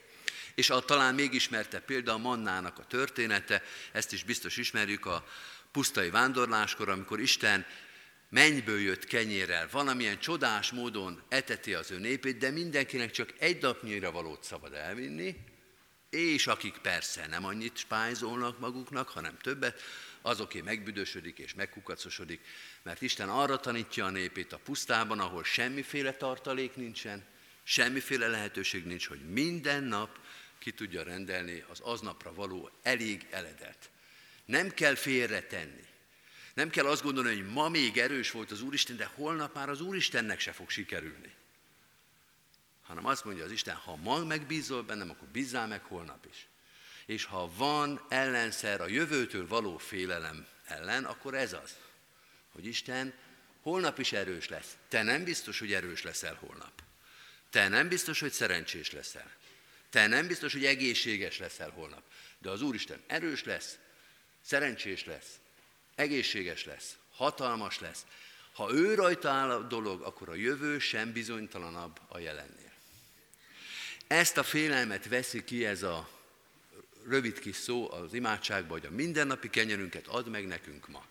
[0.56, 5.28] És a talán még ismerte példa a mannának a története, ezt is biztos ismerjük a
[5.72, 7.66] pusztai vándorláskor, amikor Isten
[8.34, 14.12] mennyből jött kenyérrel, valamilyen csodás módon eteti az ő népét, de mindenkinek csak egy napnyira
[14.12, 15.36] valót szabad elvinni,
[16.10, 19.82] és akik persze nem annyit spájzolnak maguknak, hanem többet,
[20.22, 22.42] azoké megbüdösödik és megkukacosodik,
[22.84, 27.24] mert Isten arra tanítja a népét a pusztában, ahol semmiféle tartalék nincsen,
[27.64, 30.20] semmiféle lehetőség nincs, hogy minden nap
[30.60, 33.90] ki tudja rendelni az aznapra való elég eledet.
[34.46, 35.92] Nem kell félretenni.
[36.54, 39.82] Nem kell azt gondolni, hogy ma még erős volt az Úristen, de holnap már az
[39.82, 41.34] Úristennek se fog sikerülni.
[42.82, 46.48] Hanem azt mondja az Isten, ha ma megbízol bennem, akkor bízzál meg holnap is.
[47.06, 51.78] És ha van ellenszer a jövőtől való félelem ellen, akkor ez az,
[52.52, 53.14] hogy Isten
[53.62, 54.78] holnap is erős lesz.
[54.88, 56.84] Te nem biztos, hogy erős leszel holnap.
[57.50, 59.32] Te nem biztos, hogy szerencsés leszel.
[59.90, 62.04] Te nem biztos, hogy egészséges leszel holnap.
[62.40, 63.78] De az Úristen erős lesz,
[64.42, 65.40] szerencsés lesz,
[65.96, 68.06] egészséges lesz, hatalmas lesz.
[68.54, 72.72] Ha ő rajta áll a dolog, akkor a jövő sem bizonytalanabb a jelennél.
[74.08, 76.10] Ezt a félelmet veszi ki ez a
[77.08, 81.06] rövid kis szó az imádságban, hogy a mindennapi kenyerünket add meg nekünk ma.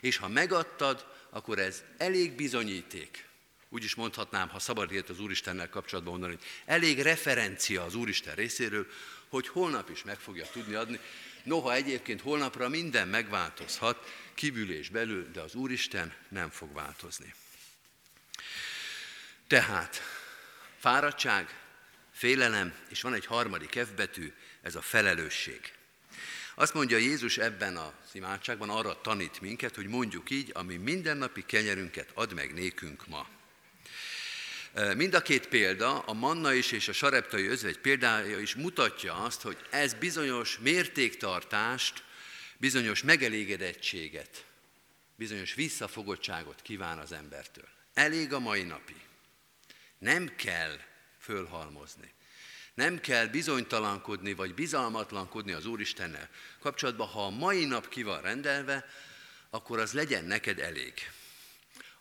[0.00, 3.28] És ha megadtad, akkor ez elég bizonyíték.
[3.68, 8.34] Úgy is mondhatnám, ha szabad ilyet az Úristennel kapcsolatban mondani, hogy elég referencia az Úristen
[8.34, 8.86] részéről,
[9.28, 11.00] hogy holnap is meg fogja tudni adni.
[11.42, 14.04] Noha egyébként holnapra minden megváltozhat,
[14.34, 17.34] kívül és belül, de az Úristen nem fog változni.
[19.46, 20.02] Tehát
[20.78, 21.58] fáradtság,
[22.12, 24.32] félelem, és van egy harmadik F betű,
[24.62, 25.72] ez a felelősség.
[26.54, 32.10] Azt mondja Jézus ebben az imádságban, arra tanít minket, hogy mondjuk így, ami mindennapi kenyerünket
[32.14, 33.28] ad meg nékünk ma.
[34.94, 39.42] Mind a két példa, a manna is és a sareptai özvegy példája is mutatja azt,
[39.42, 42.02] hogy ez bizonyos mértéktartást,
[42.56, 44.46] bizonyos megelégedettséget,
[45.16, 47.68] bizonyos visszafogottságot kíván az embertől.
[47.94, 49.00] Elég a mai napi.
[49.98, 50.78] Nem kell
[51.18, 52.12] fölhalmozni.
[52.74, 56.28] Nem kell bizonytalankodni, vagy bizalmatlankodni az Úristennel
[56.58, 57.06] kapcsolatban.
[57.06, 58.84] Ha a mai nap ki van rendelve,
[59.50, 60.92] akkor az legyen neked elég.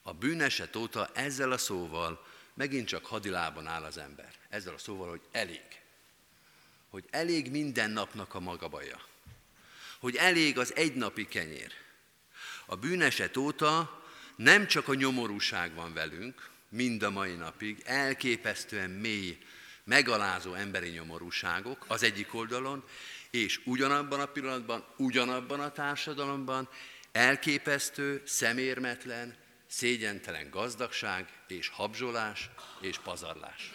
[0.02, 4.34] A bűneset óta ezzel a szóval megint csak hadilában áll az ember.
[4.50, 5.82] Ezzel a szóval, hogy elég.
[6.90, 9.12] Hogy elég minden napnak a maga baja.
[10.04, 11.72] Hogy elég az egynapi kenyér.
[12.66, 14.04] A bűneset óta
[14.36, 19.38] nem csak a nyomorúság van velünk, mind a mai napig, elképesztően mély,
[19.84, 22.84] megalázó emberi nyomorúságok az egyik oldalon,
[23.32, 26.70] és ugyanabban a pillanatban, ugyanabban a társadalomban
[27.12, 29.36] elképesztő, szemérmetlen,
[29.68, 32.50] szégyentelen gazdagság és habzsolás
[32.82, 33.72] és pazarlás.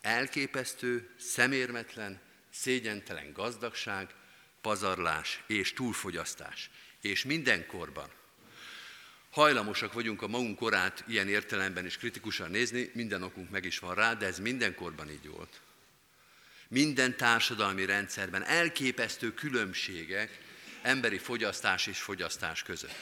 [0.00, 2.20] Elképesztő, szemérmetlen,
[2.52, 4.14] szégyentelen gazdagság,
[4.60, 6.70] pazarlás és túlfogyasztás.
[7.00, 8.10] És mindenkorban
[9.32, 13.94] hajlamosak vagyunk a magunk korát ilyen értelemben is kritikusan nézni, minden okunk meg is van
[13.94, 15.60] rá, de ez mindenkorban így volt.
[16.68, 20.38] Minden társadalmi rendszerben elképesztő különbségek
[20.82, 22.94] emberi fogyasztás és fogyasztás között.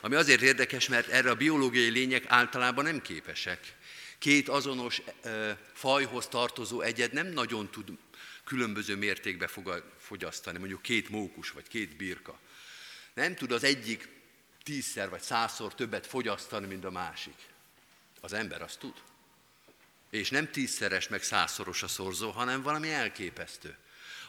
[0.00, 3.76] Ami azért érdekes, mert erre a biológiai lények általában nem képesek.
[4.18, 7.88] Két azonos e, fajhoz tartozó egyed nem nagyon tud
[8.44, 9.50] különböző mértékbe
[9.98, 12.40] fogyasztani, mondjuk két mókus vagy két birka.
[13.14, 14.08] Nem tud az egyik
[14.62, 17.36] tízszer vagy százszor többet fogyasztani, mint a másik.
[18.20, 18.94] Az ember azt tud.
[20.10, 23.76] És nem tízszeres, meg százszoros a szorzó, hanem valami elképesztő.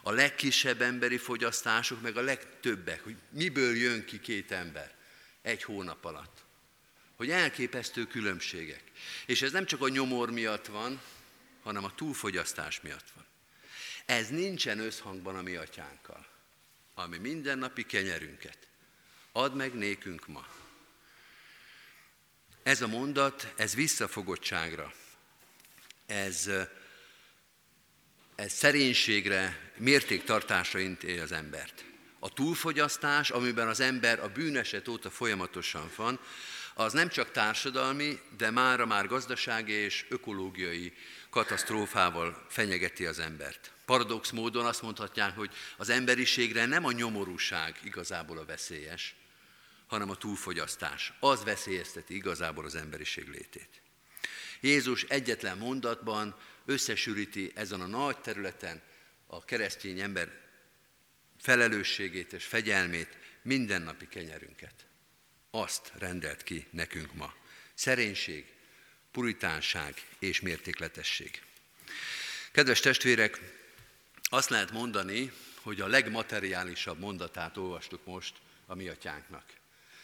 [0.02, 4.96] A legkisebb emberi fogyasztások, meg a legtöbbek, hogy miből jön ki két ember
[5.42, 6.44] egy hónap alatt.
[7.16, 8.84] Hogy elképesztő különbségek.
[9.26, 11.02] És ez nem csak a nyomor miatt van,
[11.64, 13.26] hanem a túlfogyasztás miatt van.
[14.06, 16.26] Ez nincsen összhangban a mi atyánkkal,
[16.94, 18.64] ami mindennapi kenyerünket
[19.36, 20.46] Add meg nékünk ma.
[22.64, 24.94] Ez a mondat, ez visszafogottságra,
[26.06, 26.50] ez,
[28.36, 31.86] ez szerénységre, mértéktartásra intél az embert.
[32.20, 36.20] A túlfogyasztás, amiben az ember a bűneset óta folyamatosan van,
[36.74, 40.94] az nem csak társadalmi, de mára már gazdasági és ökológiai
[41.34, 43.72] katasztrófával fenyegeti az embert.
[43.86, 49.16] Paradox módon azt mondhatják, hogy az emberiségre nem a nyomorúság igazából a veszélyes,
[49.88, 51.14] hanem a túlfogyasztás.
[51.20, 53.82] Az veszélyezteti igazából az emberiség létét.
[54.62, 58.82] Jézus egyetlen mondatban összesűríti ezen a nagy területen
[59.28, 60.42] a keresztény ember
[61.40, 64.86] felelősségét és fegyelmét, mindennapi kenyerünket.
[65.52, 67.34] Azt rendelt ki nekünk ma.
[67.74, 68.54] Szerénység,
[69.14, 71.42] puritánság és mértékletesség.
[72.52, 73.40] Kedves testvérek,
[74.24, 78.34] azt lehet mondani, hogy a legmateriálisabb mondatát olvastuk most
[78.66, 79.44] a mi atyánknak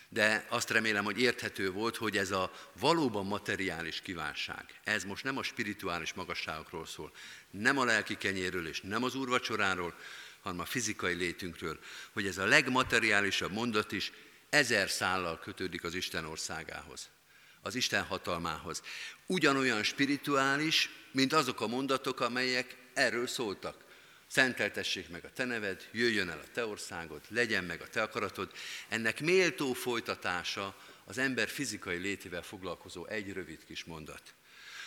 [0.09, 5.37] de azt remélem, hogy érthető volt, hogy ez a valóban materiális kívánság, ez most nem
[5.37, 7.11] a spirituális magasságokról szól,
[7.51, 9.95] nem a lelki kenyéről és nem az úrvacsoráról,
[10.41, 11.79] hanem a fizikai létünkről,
[12.11, 14.11] hogy ez a legmateriálisabb mondat is
[14.49, 17.09] ezer szállal kötődik az Isten országához,
[17.61, 18.81] az Isten hatalmához.
[19.25, 23.87] Ugyanolyan spirituális, mint azok a mondatok, amelyek erről szóltak.
[24.27, 28.51] Szenteltessék meg a te neved, jöjjön el a te országod, legyen meg a te akaratod.
[28.87, 34.33] Ennek méltó folytatása az ember fizikai létével foglalkozó egy rövid kis mondat.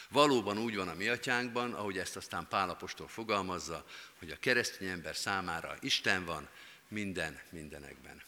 [0.08, 3.86] Valóban úgy van a mi atyánkban, ahogy ezt aztán Pálapostól fogalmazza,
[4.18, 6.48] hogy a keresztény ember számára Isten van
[6.88, 8.22] minden mindenekben.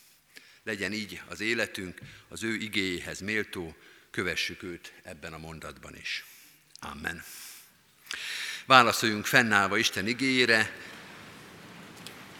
[0.63, 3.77] Legyen így az életünk, az ő igéjéhez méltó,
[4.15, 6.25] kövessük őt ebben a mondatban is.
[6.81, 7.25] Amen.
[8.67, 10.77] Válaszoljunk fennállva Isten igényére,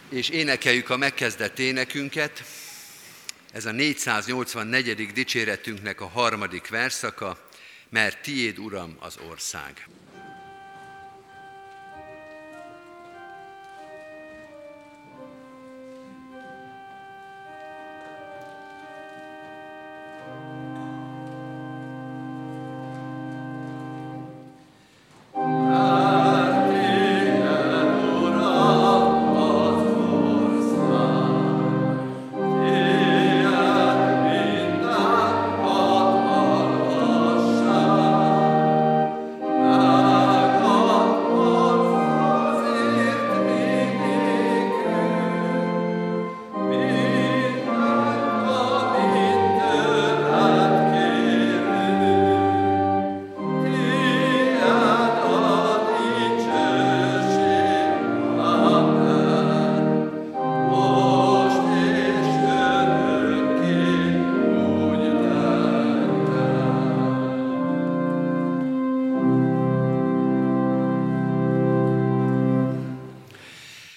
[0.09, 2.43] és énekeljük a megkezdett énekünket.
[3.51, 5.13] Ez a 484.
[5.13, 7.49] dicséretünknek a harmadik verszaka,
[7.89, 9.87] mert tiéd, Uram, az ország.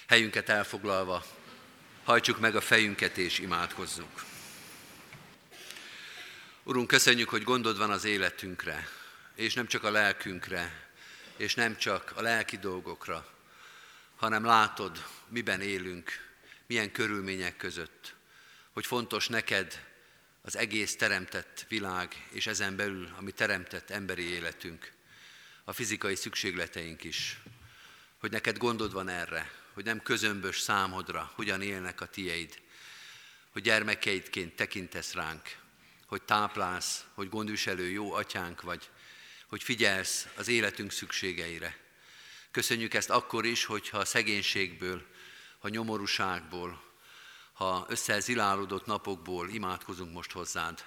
[0.09, 1.25] Helyünket elfoglalva,
[2.03, 4.23] hajtsuk meg a fejünket és imádkozzunk.
[6.63, 8.87] Urunk, köszönjük, hogy gondod van az életünkre,
[9.35, 10.89] és nem csak a lelkünkre,
[11.35, 13.27] és nem csak a lelki dolgokra,
[14.15, 16.11] hanem látod, miben élünk,
[16.67, 18.15] milyen körülmények között,
[18.71, 19.85] hogy fontos neked
[20.41, 24.91] az egész teremtett világ, és ezen belül, ami teremtett emberi életünk,
[25.63, 27.39] a fizikai szükségleteink is,
[28.19, 32.61] hogy neked gondod van erre, hogy nem közömbös számodra, hogyan élnek a tieid,
[33.49, 35.57] hogy gyermekeidként tekintesz ránk,
[36.05, 38.89] hogy táplálsz, hogy gondviselő jó atyánk vagy,
[39.47, 41.77] hogy figyelsz az életünk szükségeire.
[42.51, 45.05] Köszönjük ezt akkor is, hogyha a szegénységből,
[45.59, 46.83] ha nyomorúságból,
[47.53, 50.85] ha összezilálódott napokból imádkozunk most hozzád.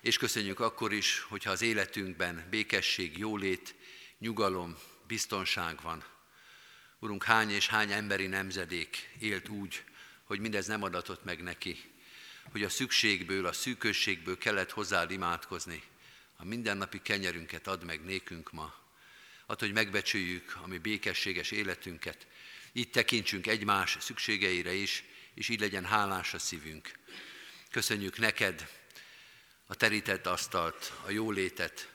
[0.00, 3.74] És köszönjük akkor is, hogyha az életünkben békesség, jólét,
[4.18, 4.76] nyugalom,
[5.06, 6.04] biztonság van.
[7.02, 9.84] Urunk, hány és hány emberi nemzedék élt úgy,
[10.24, 11.78] hogy mindez nem adatott meg neki,
[12.50, 15.82] hogy a szükségből, a szűkösségből kellett hozzád imádkozni.
[16.36, 18.74] A mindennapi kenyerünket add meg nékünk ma.
[19.46, 22.26] Add, hogy megbecsüljük a mi békességes életünket,
[22.72, 26.90] így tekintsünk egymás szükségeire is, és így legyen hálás a szívünk.
[27.70, 28.68] Köszönjük neked
[29.66, 31.92] a terített asztalt, a jólétet,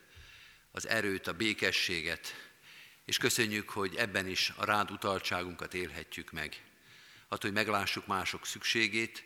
[0.72, 2.45] az erőt, a békességet,
[3.06, 6.64] és köszönjük, hogy ebben is a rád utaltságunkat élhetjük meg.
[7.30, 9.24] Hát, hogy meglássuk mások szükségét,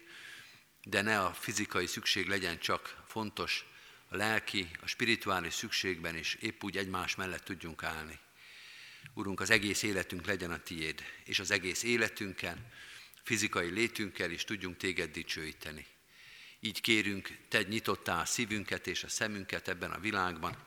[0.83, 3.65] de ne a fizikai szükség legyen csak fontos,
[4.09, 8.19] a lelki, a spirituális szükségben is épp úgy egymás mellett tudjunk állni.
[9.13, 12.71] Urunk, az egész életünk legyen a tiéd, és az egész életünkkel,
[13.23, 15.85] fizikai létünkkel is tudjunk téged dicsőíteni.
[16.59, 20.57] Így kérünk, tedd nyitottá a szívünket és a szemünket ebben a világban,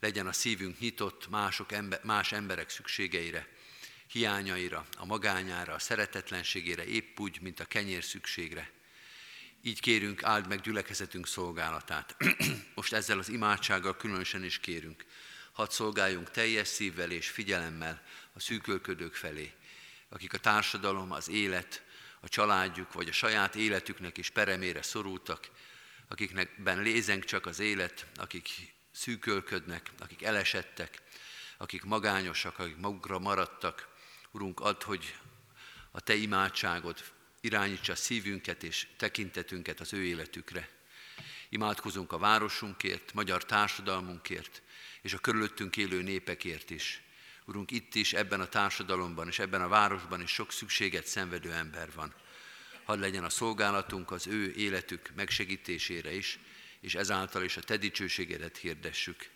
[0.00, 1.70] legyen a szívünk nyitott mások
[2.02, 3.48] más emberek szükségeire,
[4.06, 8.70] hiányaira, a magányára, a szeretetlenségére, épp úgy, mint a kenyér szükségre.
[9.62, 12.16] Így kérünk, áld meg gyülekezetünk szolgálatát.
[12.74, 15.04] Most ezzel az imádsággal különösen is kérünk.
[15.52, 19.52] Hadd szolgáljunk teljes szívvel és figyelemmel a szűkölködők felé,
[20.08, 21.82] akik a társadalom, az élet,
[22.20, 25.50] a családjuk vagy a saját életüknek is peremére szorultak,
[26.08, 28.48] akiknek lézenk csak az élet, akik
[28.98, 31.02] szűkölködnek, akik elesettek,
[31.56, 33.88] akik magányosak, akik magukra maradtak.
[34.30, 35.16] Urunk, add, hogy
[35.90, 37.04] a Te imádságod
[37.40, 40.68] irányítsa szívünket és tekintetünket az ő életükre.
[41.48, 44.62] Imádkozunk a városunkért, magyar társadalmunkért,
[45.02, 47.02] és a körülöttünk élő népekért is.
[47.44, 51.92] Urunk, itt is, ebben a társadalomban és ebben a városban is sok szükséget szenvedő ember
[51.94, 52.14] van.
[52.84, 56.38] Hadd legyen a szolgálatunk az ő életük megsegítésére is,
[56.80, 59.30] és ezáltal is a Te dicsőségedet hirdessük.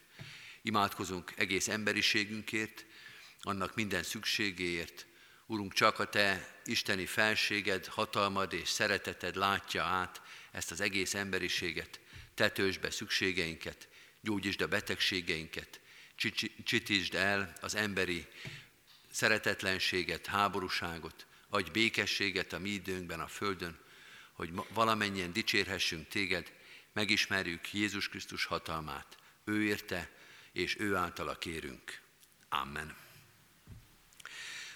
[0.63, 2.87] Imádkozunk egész emberiségünkért,
[3.41, 5.07] annak minden szükségéért.
[5.47, 12.01] Urunk, csak a Te isteni felséged, hatalmad és szereteted látja át ezt az egész emberiséget.
[12.35, 13.89] Tetősd be szükségeinket,
[14.21, 15.81] gyógyítsd a betegségeinket,
[16.65, 18.27] csitítsd el az emberi
[19.11, 23.79] szeretetlenséget, háborúságot, adj békességet a mi időnkben a Földön,
[24.33, 26.53] hogy valamennyien dicsérhessünk téged,
[26.93, 29.17] megismerjük Jézus Krisztus hatalmát.
[29.45, 30.11] Ő érte,
[30.53, 32.01] és ő általa kérünk.
[32.49, 32.97] Amen.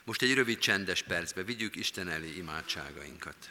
[0.04, 3.50] Most egy rövid csendes percbe vigyük Isten elé imádságainkat.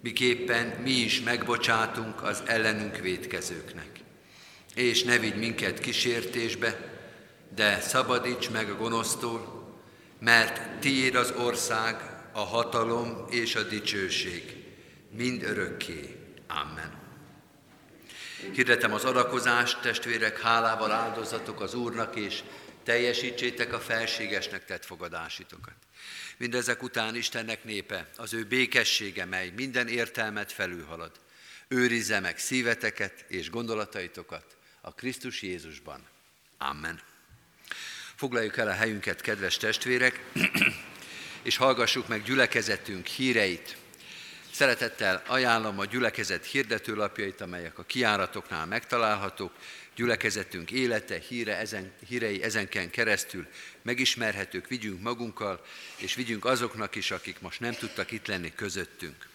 [0.00, 3.90] miképpen mi is megbocsátunk az ellenünk védkezőknek.
[4.74, 6.96] És ne vigy minket kísértésbe,
[7.54, 9.64] de szabadíts meg a gonosztól,
[10.18, 14.64] mert tiéd az ország, a hatalom és a dicsőség,
[15.10, 16.16] mind örökké.
[16.48, 17.04] Amen.
[18.52, 22.42] Hirdetem az adakozást, testvérek, hálával áldozatok az Úrnak, és
[22.82, 25.74] teljesítsétek a felségesnek tett fogadásitokat.
[26.36, 31.20] Mindezek után Istennek népe, az ő békessége, mely minden értelmet felülhalad,
[31.68, 36.06] őrizze meg szíveteket és gondolataitokat a Krisztus Jézusban.
[36.58, 37.00] Amen.
[38.14, 40.20] Foglaljuk el a helyünket, kedves testvérek,
[41.42, 43.76] és hallgassuk meg gyülekezetünk híreit.
[44.50, 49.52] Szeretettel ajánlom a gyülekezet hirdetőlapjait, amelyek a kiáratoknál megtalálhatók,
[49.96, 53.46] gyülekezetünk élete, híre, ezen, hírei ezenken keresztül
[53.82, 55.64] megismerhetők, vigyünk magunkkal,
[55.96, 59.28] és vigyünk azoknak is, akik most nem tudtak itt lenni közöttünk.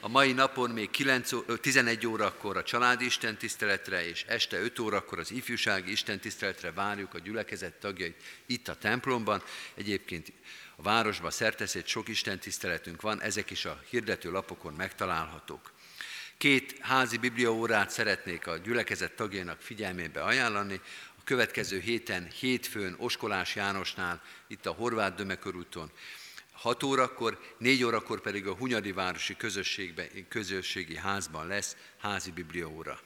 [0.00, 1.30] A mai napon még 9,
[1.60, 7.74] 11 órakor a családi istentiszteletre, és este 5 órakor az ifjúsági istentiszteletre várjuk a gyülekezet
[7.74, 9.42] tagjait itt a templomban.
[9.74, 10.32] Egyébként
[10.76, 15.72] a városban szerteszét sok istentiszteletünk van, ezek is a hirdető lapokon megtalálhatók.
[16.38, 20.80] Két házi bibliaórát szeretnék a gyülekezet tagjainak figyelmébe ajánlani.
[21.18, 25.90] A következő héten, hétfőn, Oskolás Jánosnál, itt a Horváth Dömekörúton,
[26.52, 29.36] 6 órakor, 4 órakor pedig a Hunyadi Városi
[30.28, 33.00] Közösségi Házban lesz házi bibliaóra.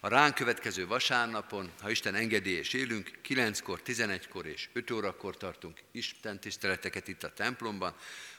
[0.00, 5.78] A ránk következő vasárnapon, ha Isten engedi és élünk, 9-kor, 11-kor és 5 órakor tartunk
[5.92, 7.94] Isten tiszteleteket itt a templomban,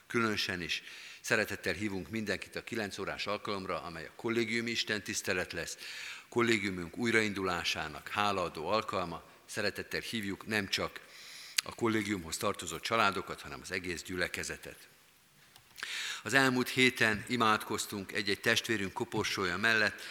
[0.08, 0.84] különösen is
[1.22, 5.78] Szeretettel hívunk mindenkit a 9 órás alkalomra, amely a kollégiumi Isten tisztelet lesz,
[6.30, 9.24] kollégiumunk újraindulásának hálaadó alkalma.
[9.46, 11.00] Szeretettel hívjuk nem csak
[11.64, 14.88] a kollégiumhoz tartozó családokat, hanem az egész gyülekezetet.
[16.24, 20.02] Az elmúlt héten imádkoztunk egy-egy testvérünk koporsója mellett,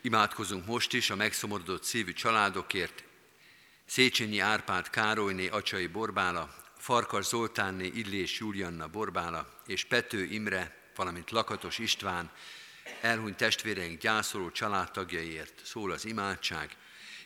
[0.00, 3.04] imádkozunk most is a megszomorodott szívű családokért,
[3.86, 11.78] Széchenyi Árpád Károlyné Acsai Borbála, Farkas Zoltánné Illés Julianna Borbála és Pető Imre, valamint Lakatos
[11.78, 12.30] István,
[13.00, 16.76] elhunyt testvéreink gyászoló családtagjaiért szól az imádság,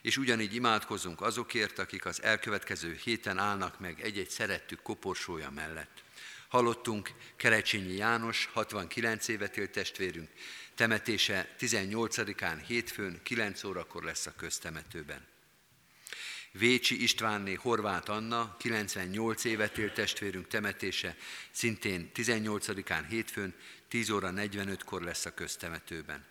[0.03, 6.03] és ugyanígy imádkozunk azokért, akik az elkövetkező héten állnak meg egy-egy szerettük koporsója mellett.
[6.49, 10.29] Hallottunk Kerecsényi János, 69 évet élt testvérünk,
[10.75, 15.27] temetése 18-án hétfőn 9 órakor lesz a köztemetőben.
[16.53, 21.17] Vécsi Istvánné Horváth Anna, 98 évet élt testvérünk temetése,
[21.51, 23.55] szintén 18-án hétfőn,
[23.89, 26.27] 10 óra 45-kor lesz a köztemetőben.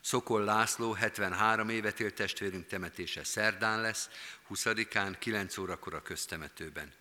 [0.00, 4.08] Szokol László, 73 évet élt testvérünk temetése szerdán lesz,
[4.50, 6.92] 20-án, 9 órakor a köztemetőben.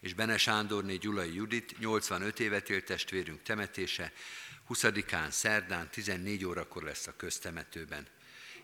[0.00, 4.12] És Bene Sándorné Gyulai Judit, 85 évet élt testvérünk temetése,
[4.68, 8.06] 20-án, szerdán, 14 órakor lesz a köztemetőben.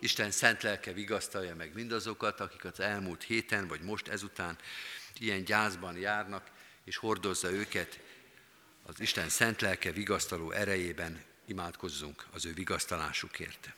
[0.02, 4.58] Isten szent lelke vigasztalja meg mindazokat, akik az elmúlt héten, vagy most ezután
[5.18, 6.50] ilyen gyászban járnak,
[6.84, 8.00] és hordozza őket
[8.82, 13.68] az Isten szent lelke vigasztaló erejében imádkozzunk az ő vigasztalásukért.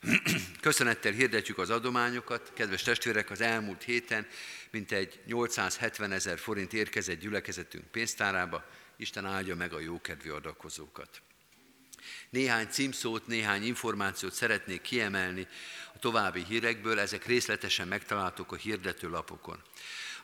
[0.60, 2.52] Köszönettel hirdetjük az adományokat.
[2.54, 4.26] Kedves testvérek, az elmúlt héten
[4.70, 8.64] mintegy 870 ezer forint érkezett gyülekezetünk pénztárába.
[8.96, 11.22] Isten áldja meg a jókedvű adakozókat.
[12.30, 15.46] Néhány címszót, néhány információt szeretnék kiemelni
[15.94, 19.62] a további hírekből, ezek részletesen megtalálhatók a hirdető lapokon.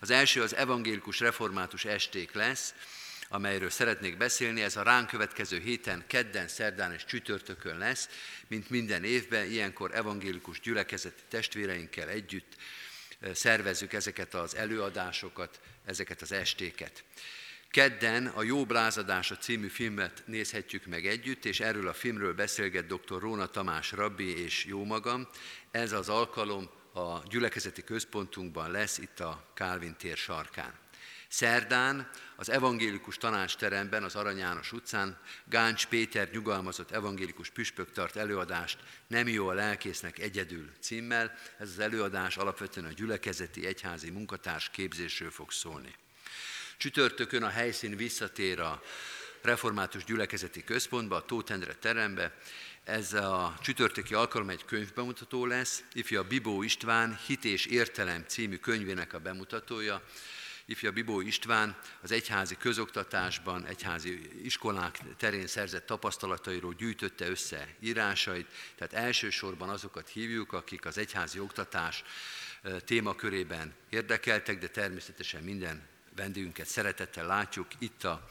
[0.00, 2.74] Az első az evangélikus református esték lesz,
[3.28, 4.62] amelyről szeretnék beszélni.
[4.62, 8.08] Ez a ránk következő héten, kedden, szerdán és csütörtökön lesz,
[8.46, 12.56] mint minden évben, ilyenkor evangélikus gyülekezeti testvéreinkkel együtt
[13.34, 17.04] szervezzük ezeket az előadásokat, ezeket az estéket.
[17.76, 23.20] Kedden a Jó Blázadása című filmet nézhetjük meg együtt, és erről a filmről beszélget dr.
[23.20, 25.28] Róna Tamás rabbi és jó magam.
[25.70, 30.72] Ez az alkalom a gyülekezeti központunkban lesz, itt a Kálvin tér sarkán.
[31.28, 38.78] Szerdán az evangélikus tanácsteremben, az Arany János utcán Gáncs Péter nyugalmazott evangélikus püspök tart előadást
[39.06, 41.34] Nem jó a lelkésznek egyedül címmel.
[41.58, 45.94] Ez az előadás alapvetően a gyülekezeti egyházi munkatárs képzésről fog szólni.
[46.76, 48.82] Csütörtökön a helyszín visszatér a
[49.42, 52.34] református gyülekezeti központba, a Tótendre terembe.
[52.84, 55.84] Ez a csütörtöki alkalom egy könyvbemutató lesz.
[55.92, 60.02] Ifja Bibó István Hit és Értelem című könyvének a bemutatója.
[60.64, 68.46] Ifja Bibó István az egyházi közoktatásban, egyházi iskolák terén szerzett tapasztalatairól gyűjtötte össze írásait,
[68.76, 72.04] tehát elsősorban azokat hívjuk, akik az egyházi oktatás
[72.84, 78.28] témakörében érdekeltek, de természetesen minden vendégünket szeretettel látjuk itt a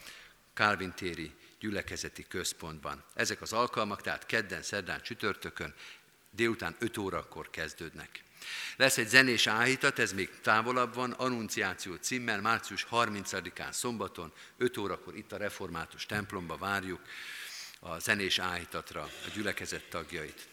[0.54, 3.04] Kálvin téri gyülekezeti központban.
[3.14, 5.74] Ezek az alkalmak, tehát kedden, szerdán, csütörtökön
[6.30, 8.22] délután 5 órakor kezdődnek.
[8.76, 15.16] Lesz egy zenés áhítat, ez még távolabb van, Annunciáció címmel, március 30-án szombaton, 5 órakor
[15.16, 17.00] itt a református templomba várjuk
[17.80, 20.48] a zenés áhítatra a gyülekezet tagjait.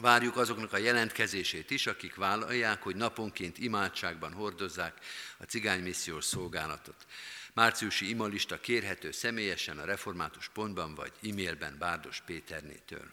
[0.00, 4.94] Várjuk azoknak a jelentkezését is, akik vállalják, hogy naponként imádságban hordozzák
[5.38, 7.06] a cigánymissziós szolgálatot.
[7.52, 13.10] Márciusi imalista kérhető személyesen a református pontban vagy e-mailben Bárdos Péternétől.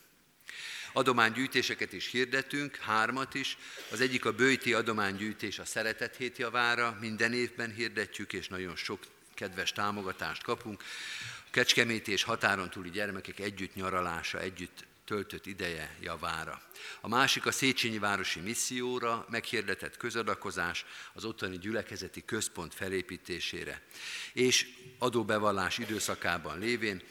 [0.94, 3.58] Adománygyűjtéseket is hirdetünk, hármat is.
[3.92, 9.00] Az egyik a bőti adománygyűjtés a Szeretet hét javára, minden évben hirdetjük, és nagyon sok
[9.34, 10.84] kedves támogatást kapunk.
[11.52, 16.62] Kecskeméti és határon túli gyermekek együtt nyaralása, együtt töltött ideje javára.
[17.02, 23.82] A másik a Széchenyi Városi Misszióra meghirdetett közadakozás az ottani gyülekezeti központ felépítésére.
[24.34, 24.68] És
[25.00, 27.02] adóbevallás időszakában lévén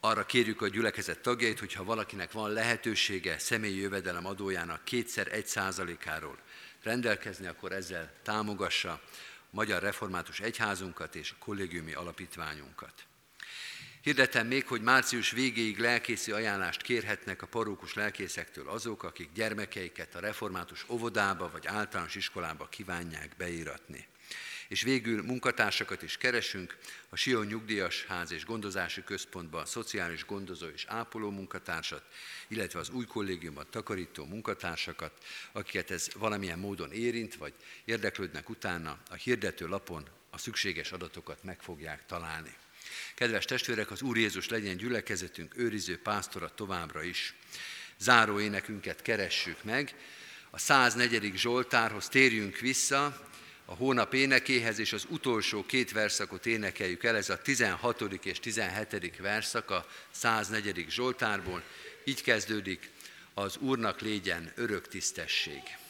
[0.00, 5.46] arra kérjük a gyülekezet tagjait, hogy ha valakinek van lehetősége személyi jövedelem adójának kétszer egy
[5.46, 6.38] százalékáról
[6.82, 9.02] rendelkezni, akkor ezzel támogassa
[9.50, 13.06] Magyar Református Egyházunkat és kollégiumi alapítványunkat.
[14.02, 20.20] Hirdetem még, hogy március végéig lelkészi ajánlást kérhetnek a parókus lelkészektől azok, akik gyermekeiket a
[20.20, 24.06] református óvodába vagy általános iskolába kívánják beíratni.
[24.68, 26.76] És végül munkatársakat is keresünk,
[27.08, 32.04] a Sion Nyugdíjas Ház és Gondozási Központban szociális gondozó és ápoló munkatársat,
[32.48, 35.12] illetve az új kollégiumban takarító munkatársakat,
[35.52, 37.52] akiket ez valamilyen módon érint, vagy
[37.84, 42.56] érdeklődnek utána, a hirdető lapon a szükséges adatokat meg fogják találni.
[43.14, 47.34] Kedves testvérek, az Úr Jézus legyen gyülekezetünk őriző pásztora továbbra is.
[47.98, 49.94] Záró énekünket keressük meg.
[50.50, 51.32] A 104.
[51.36, 53.30] Zsoltárhoz térjünk vissza,
[53.64, 58.00] a hónap énekéhez, és az utolsó két verszakot énekeljük el, ez a 16.
[58.22, 59.16] és 17.
[59.16, 60.86] verszak a 104.
[60.88, 61.62] Zsoltárból.
[62.04, 62.90] Így kezdődik,
[63.34, 65.81] az Úrnak légyen örök tisztesség.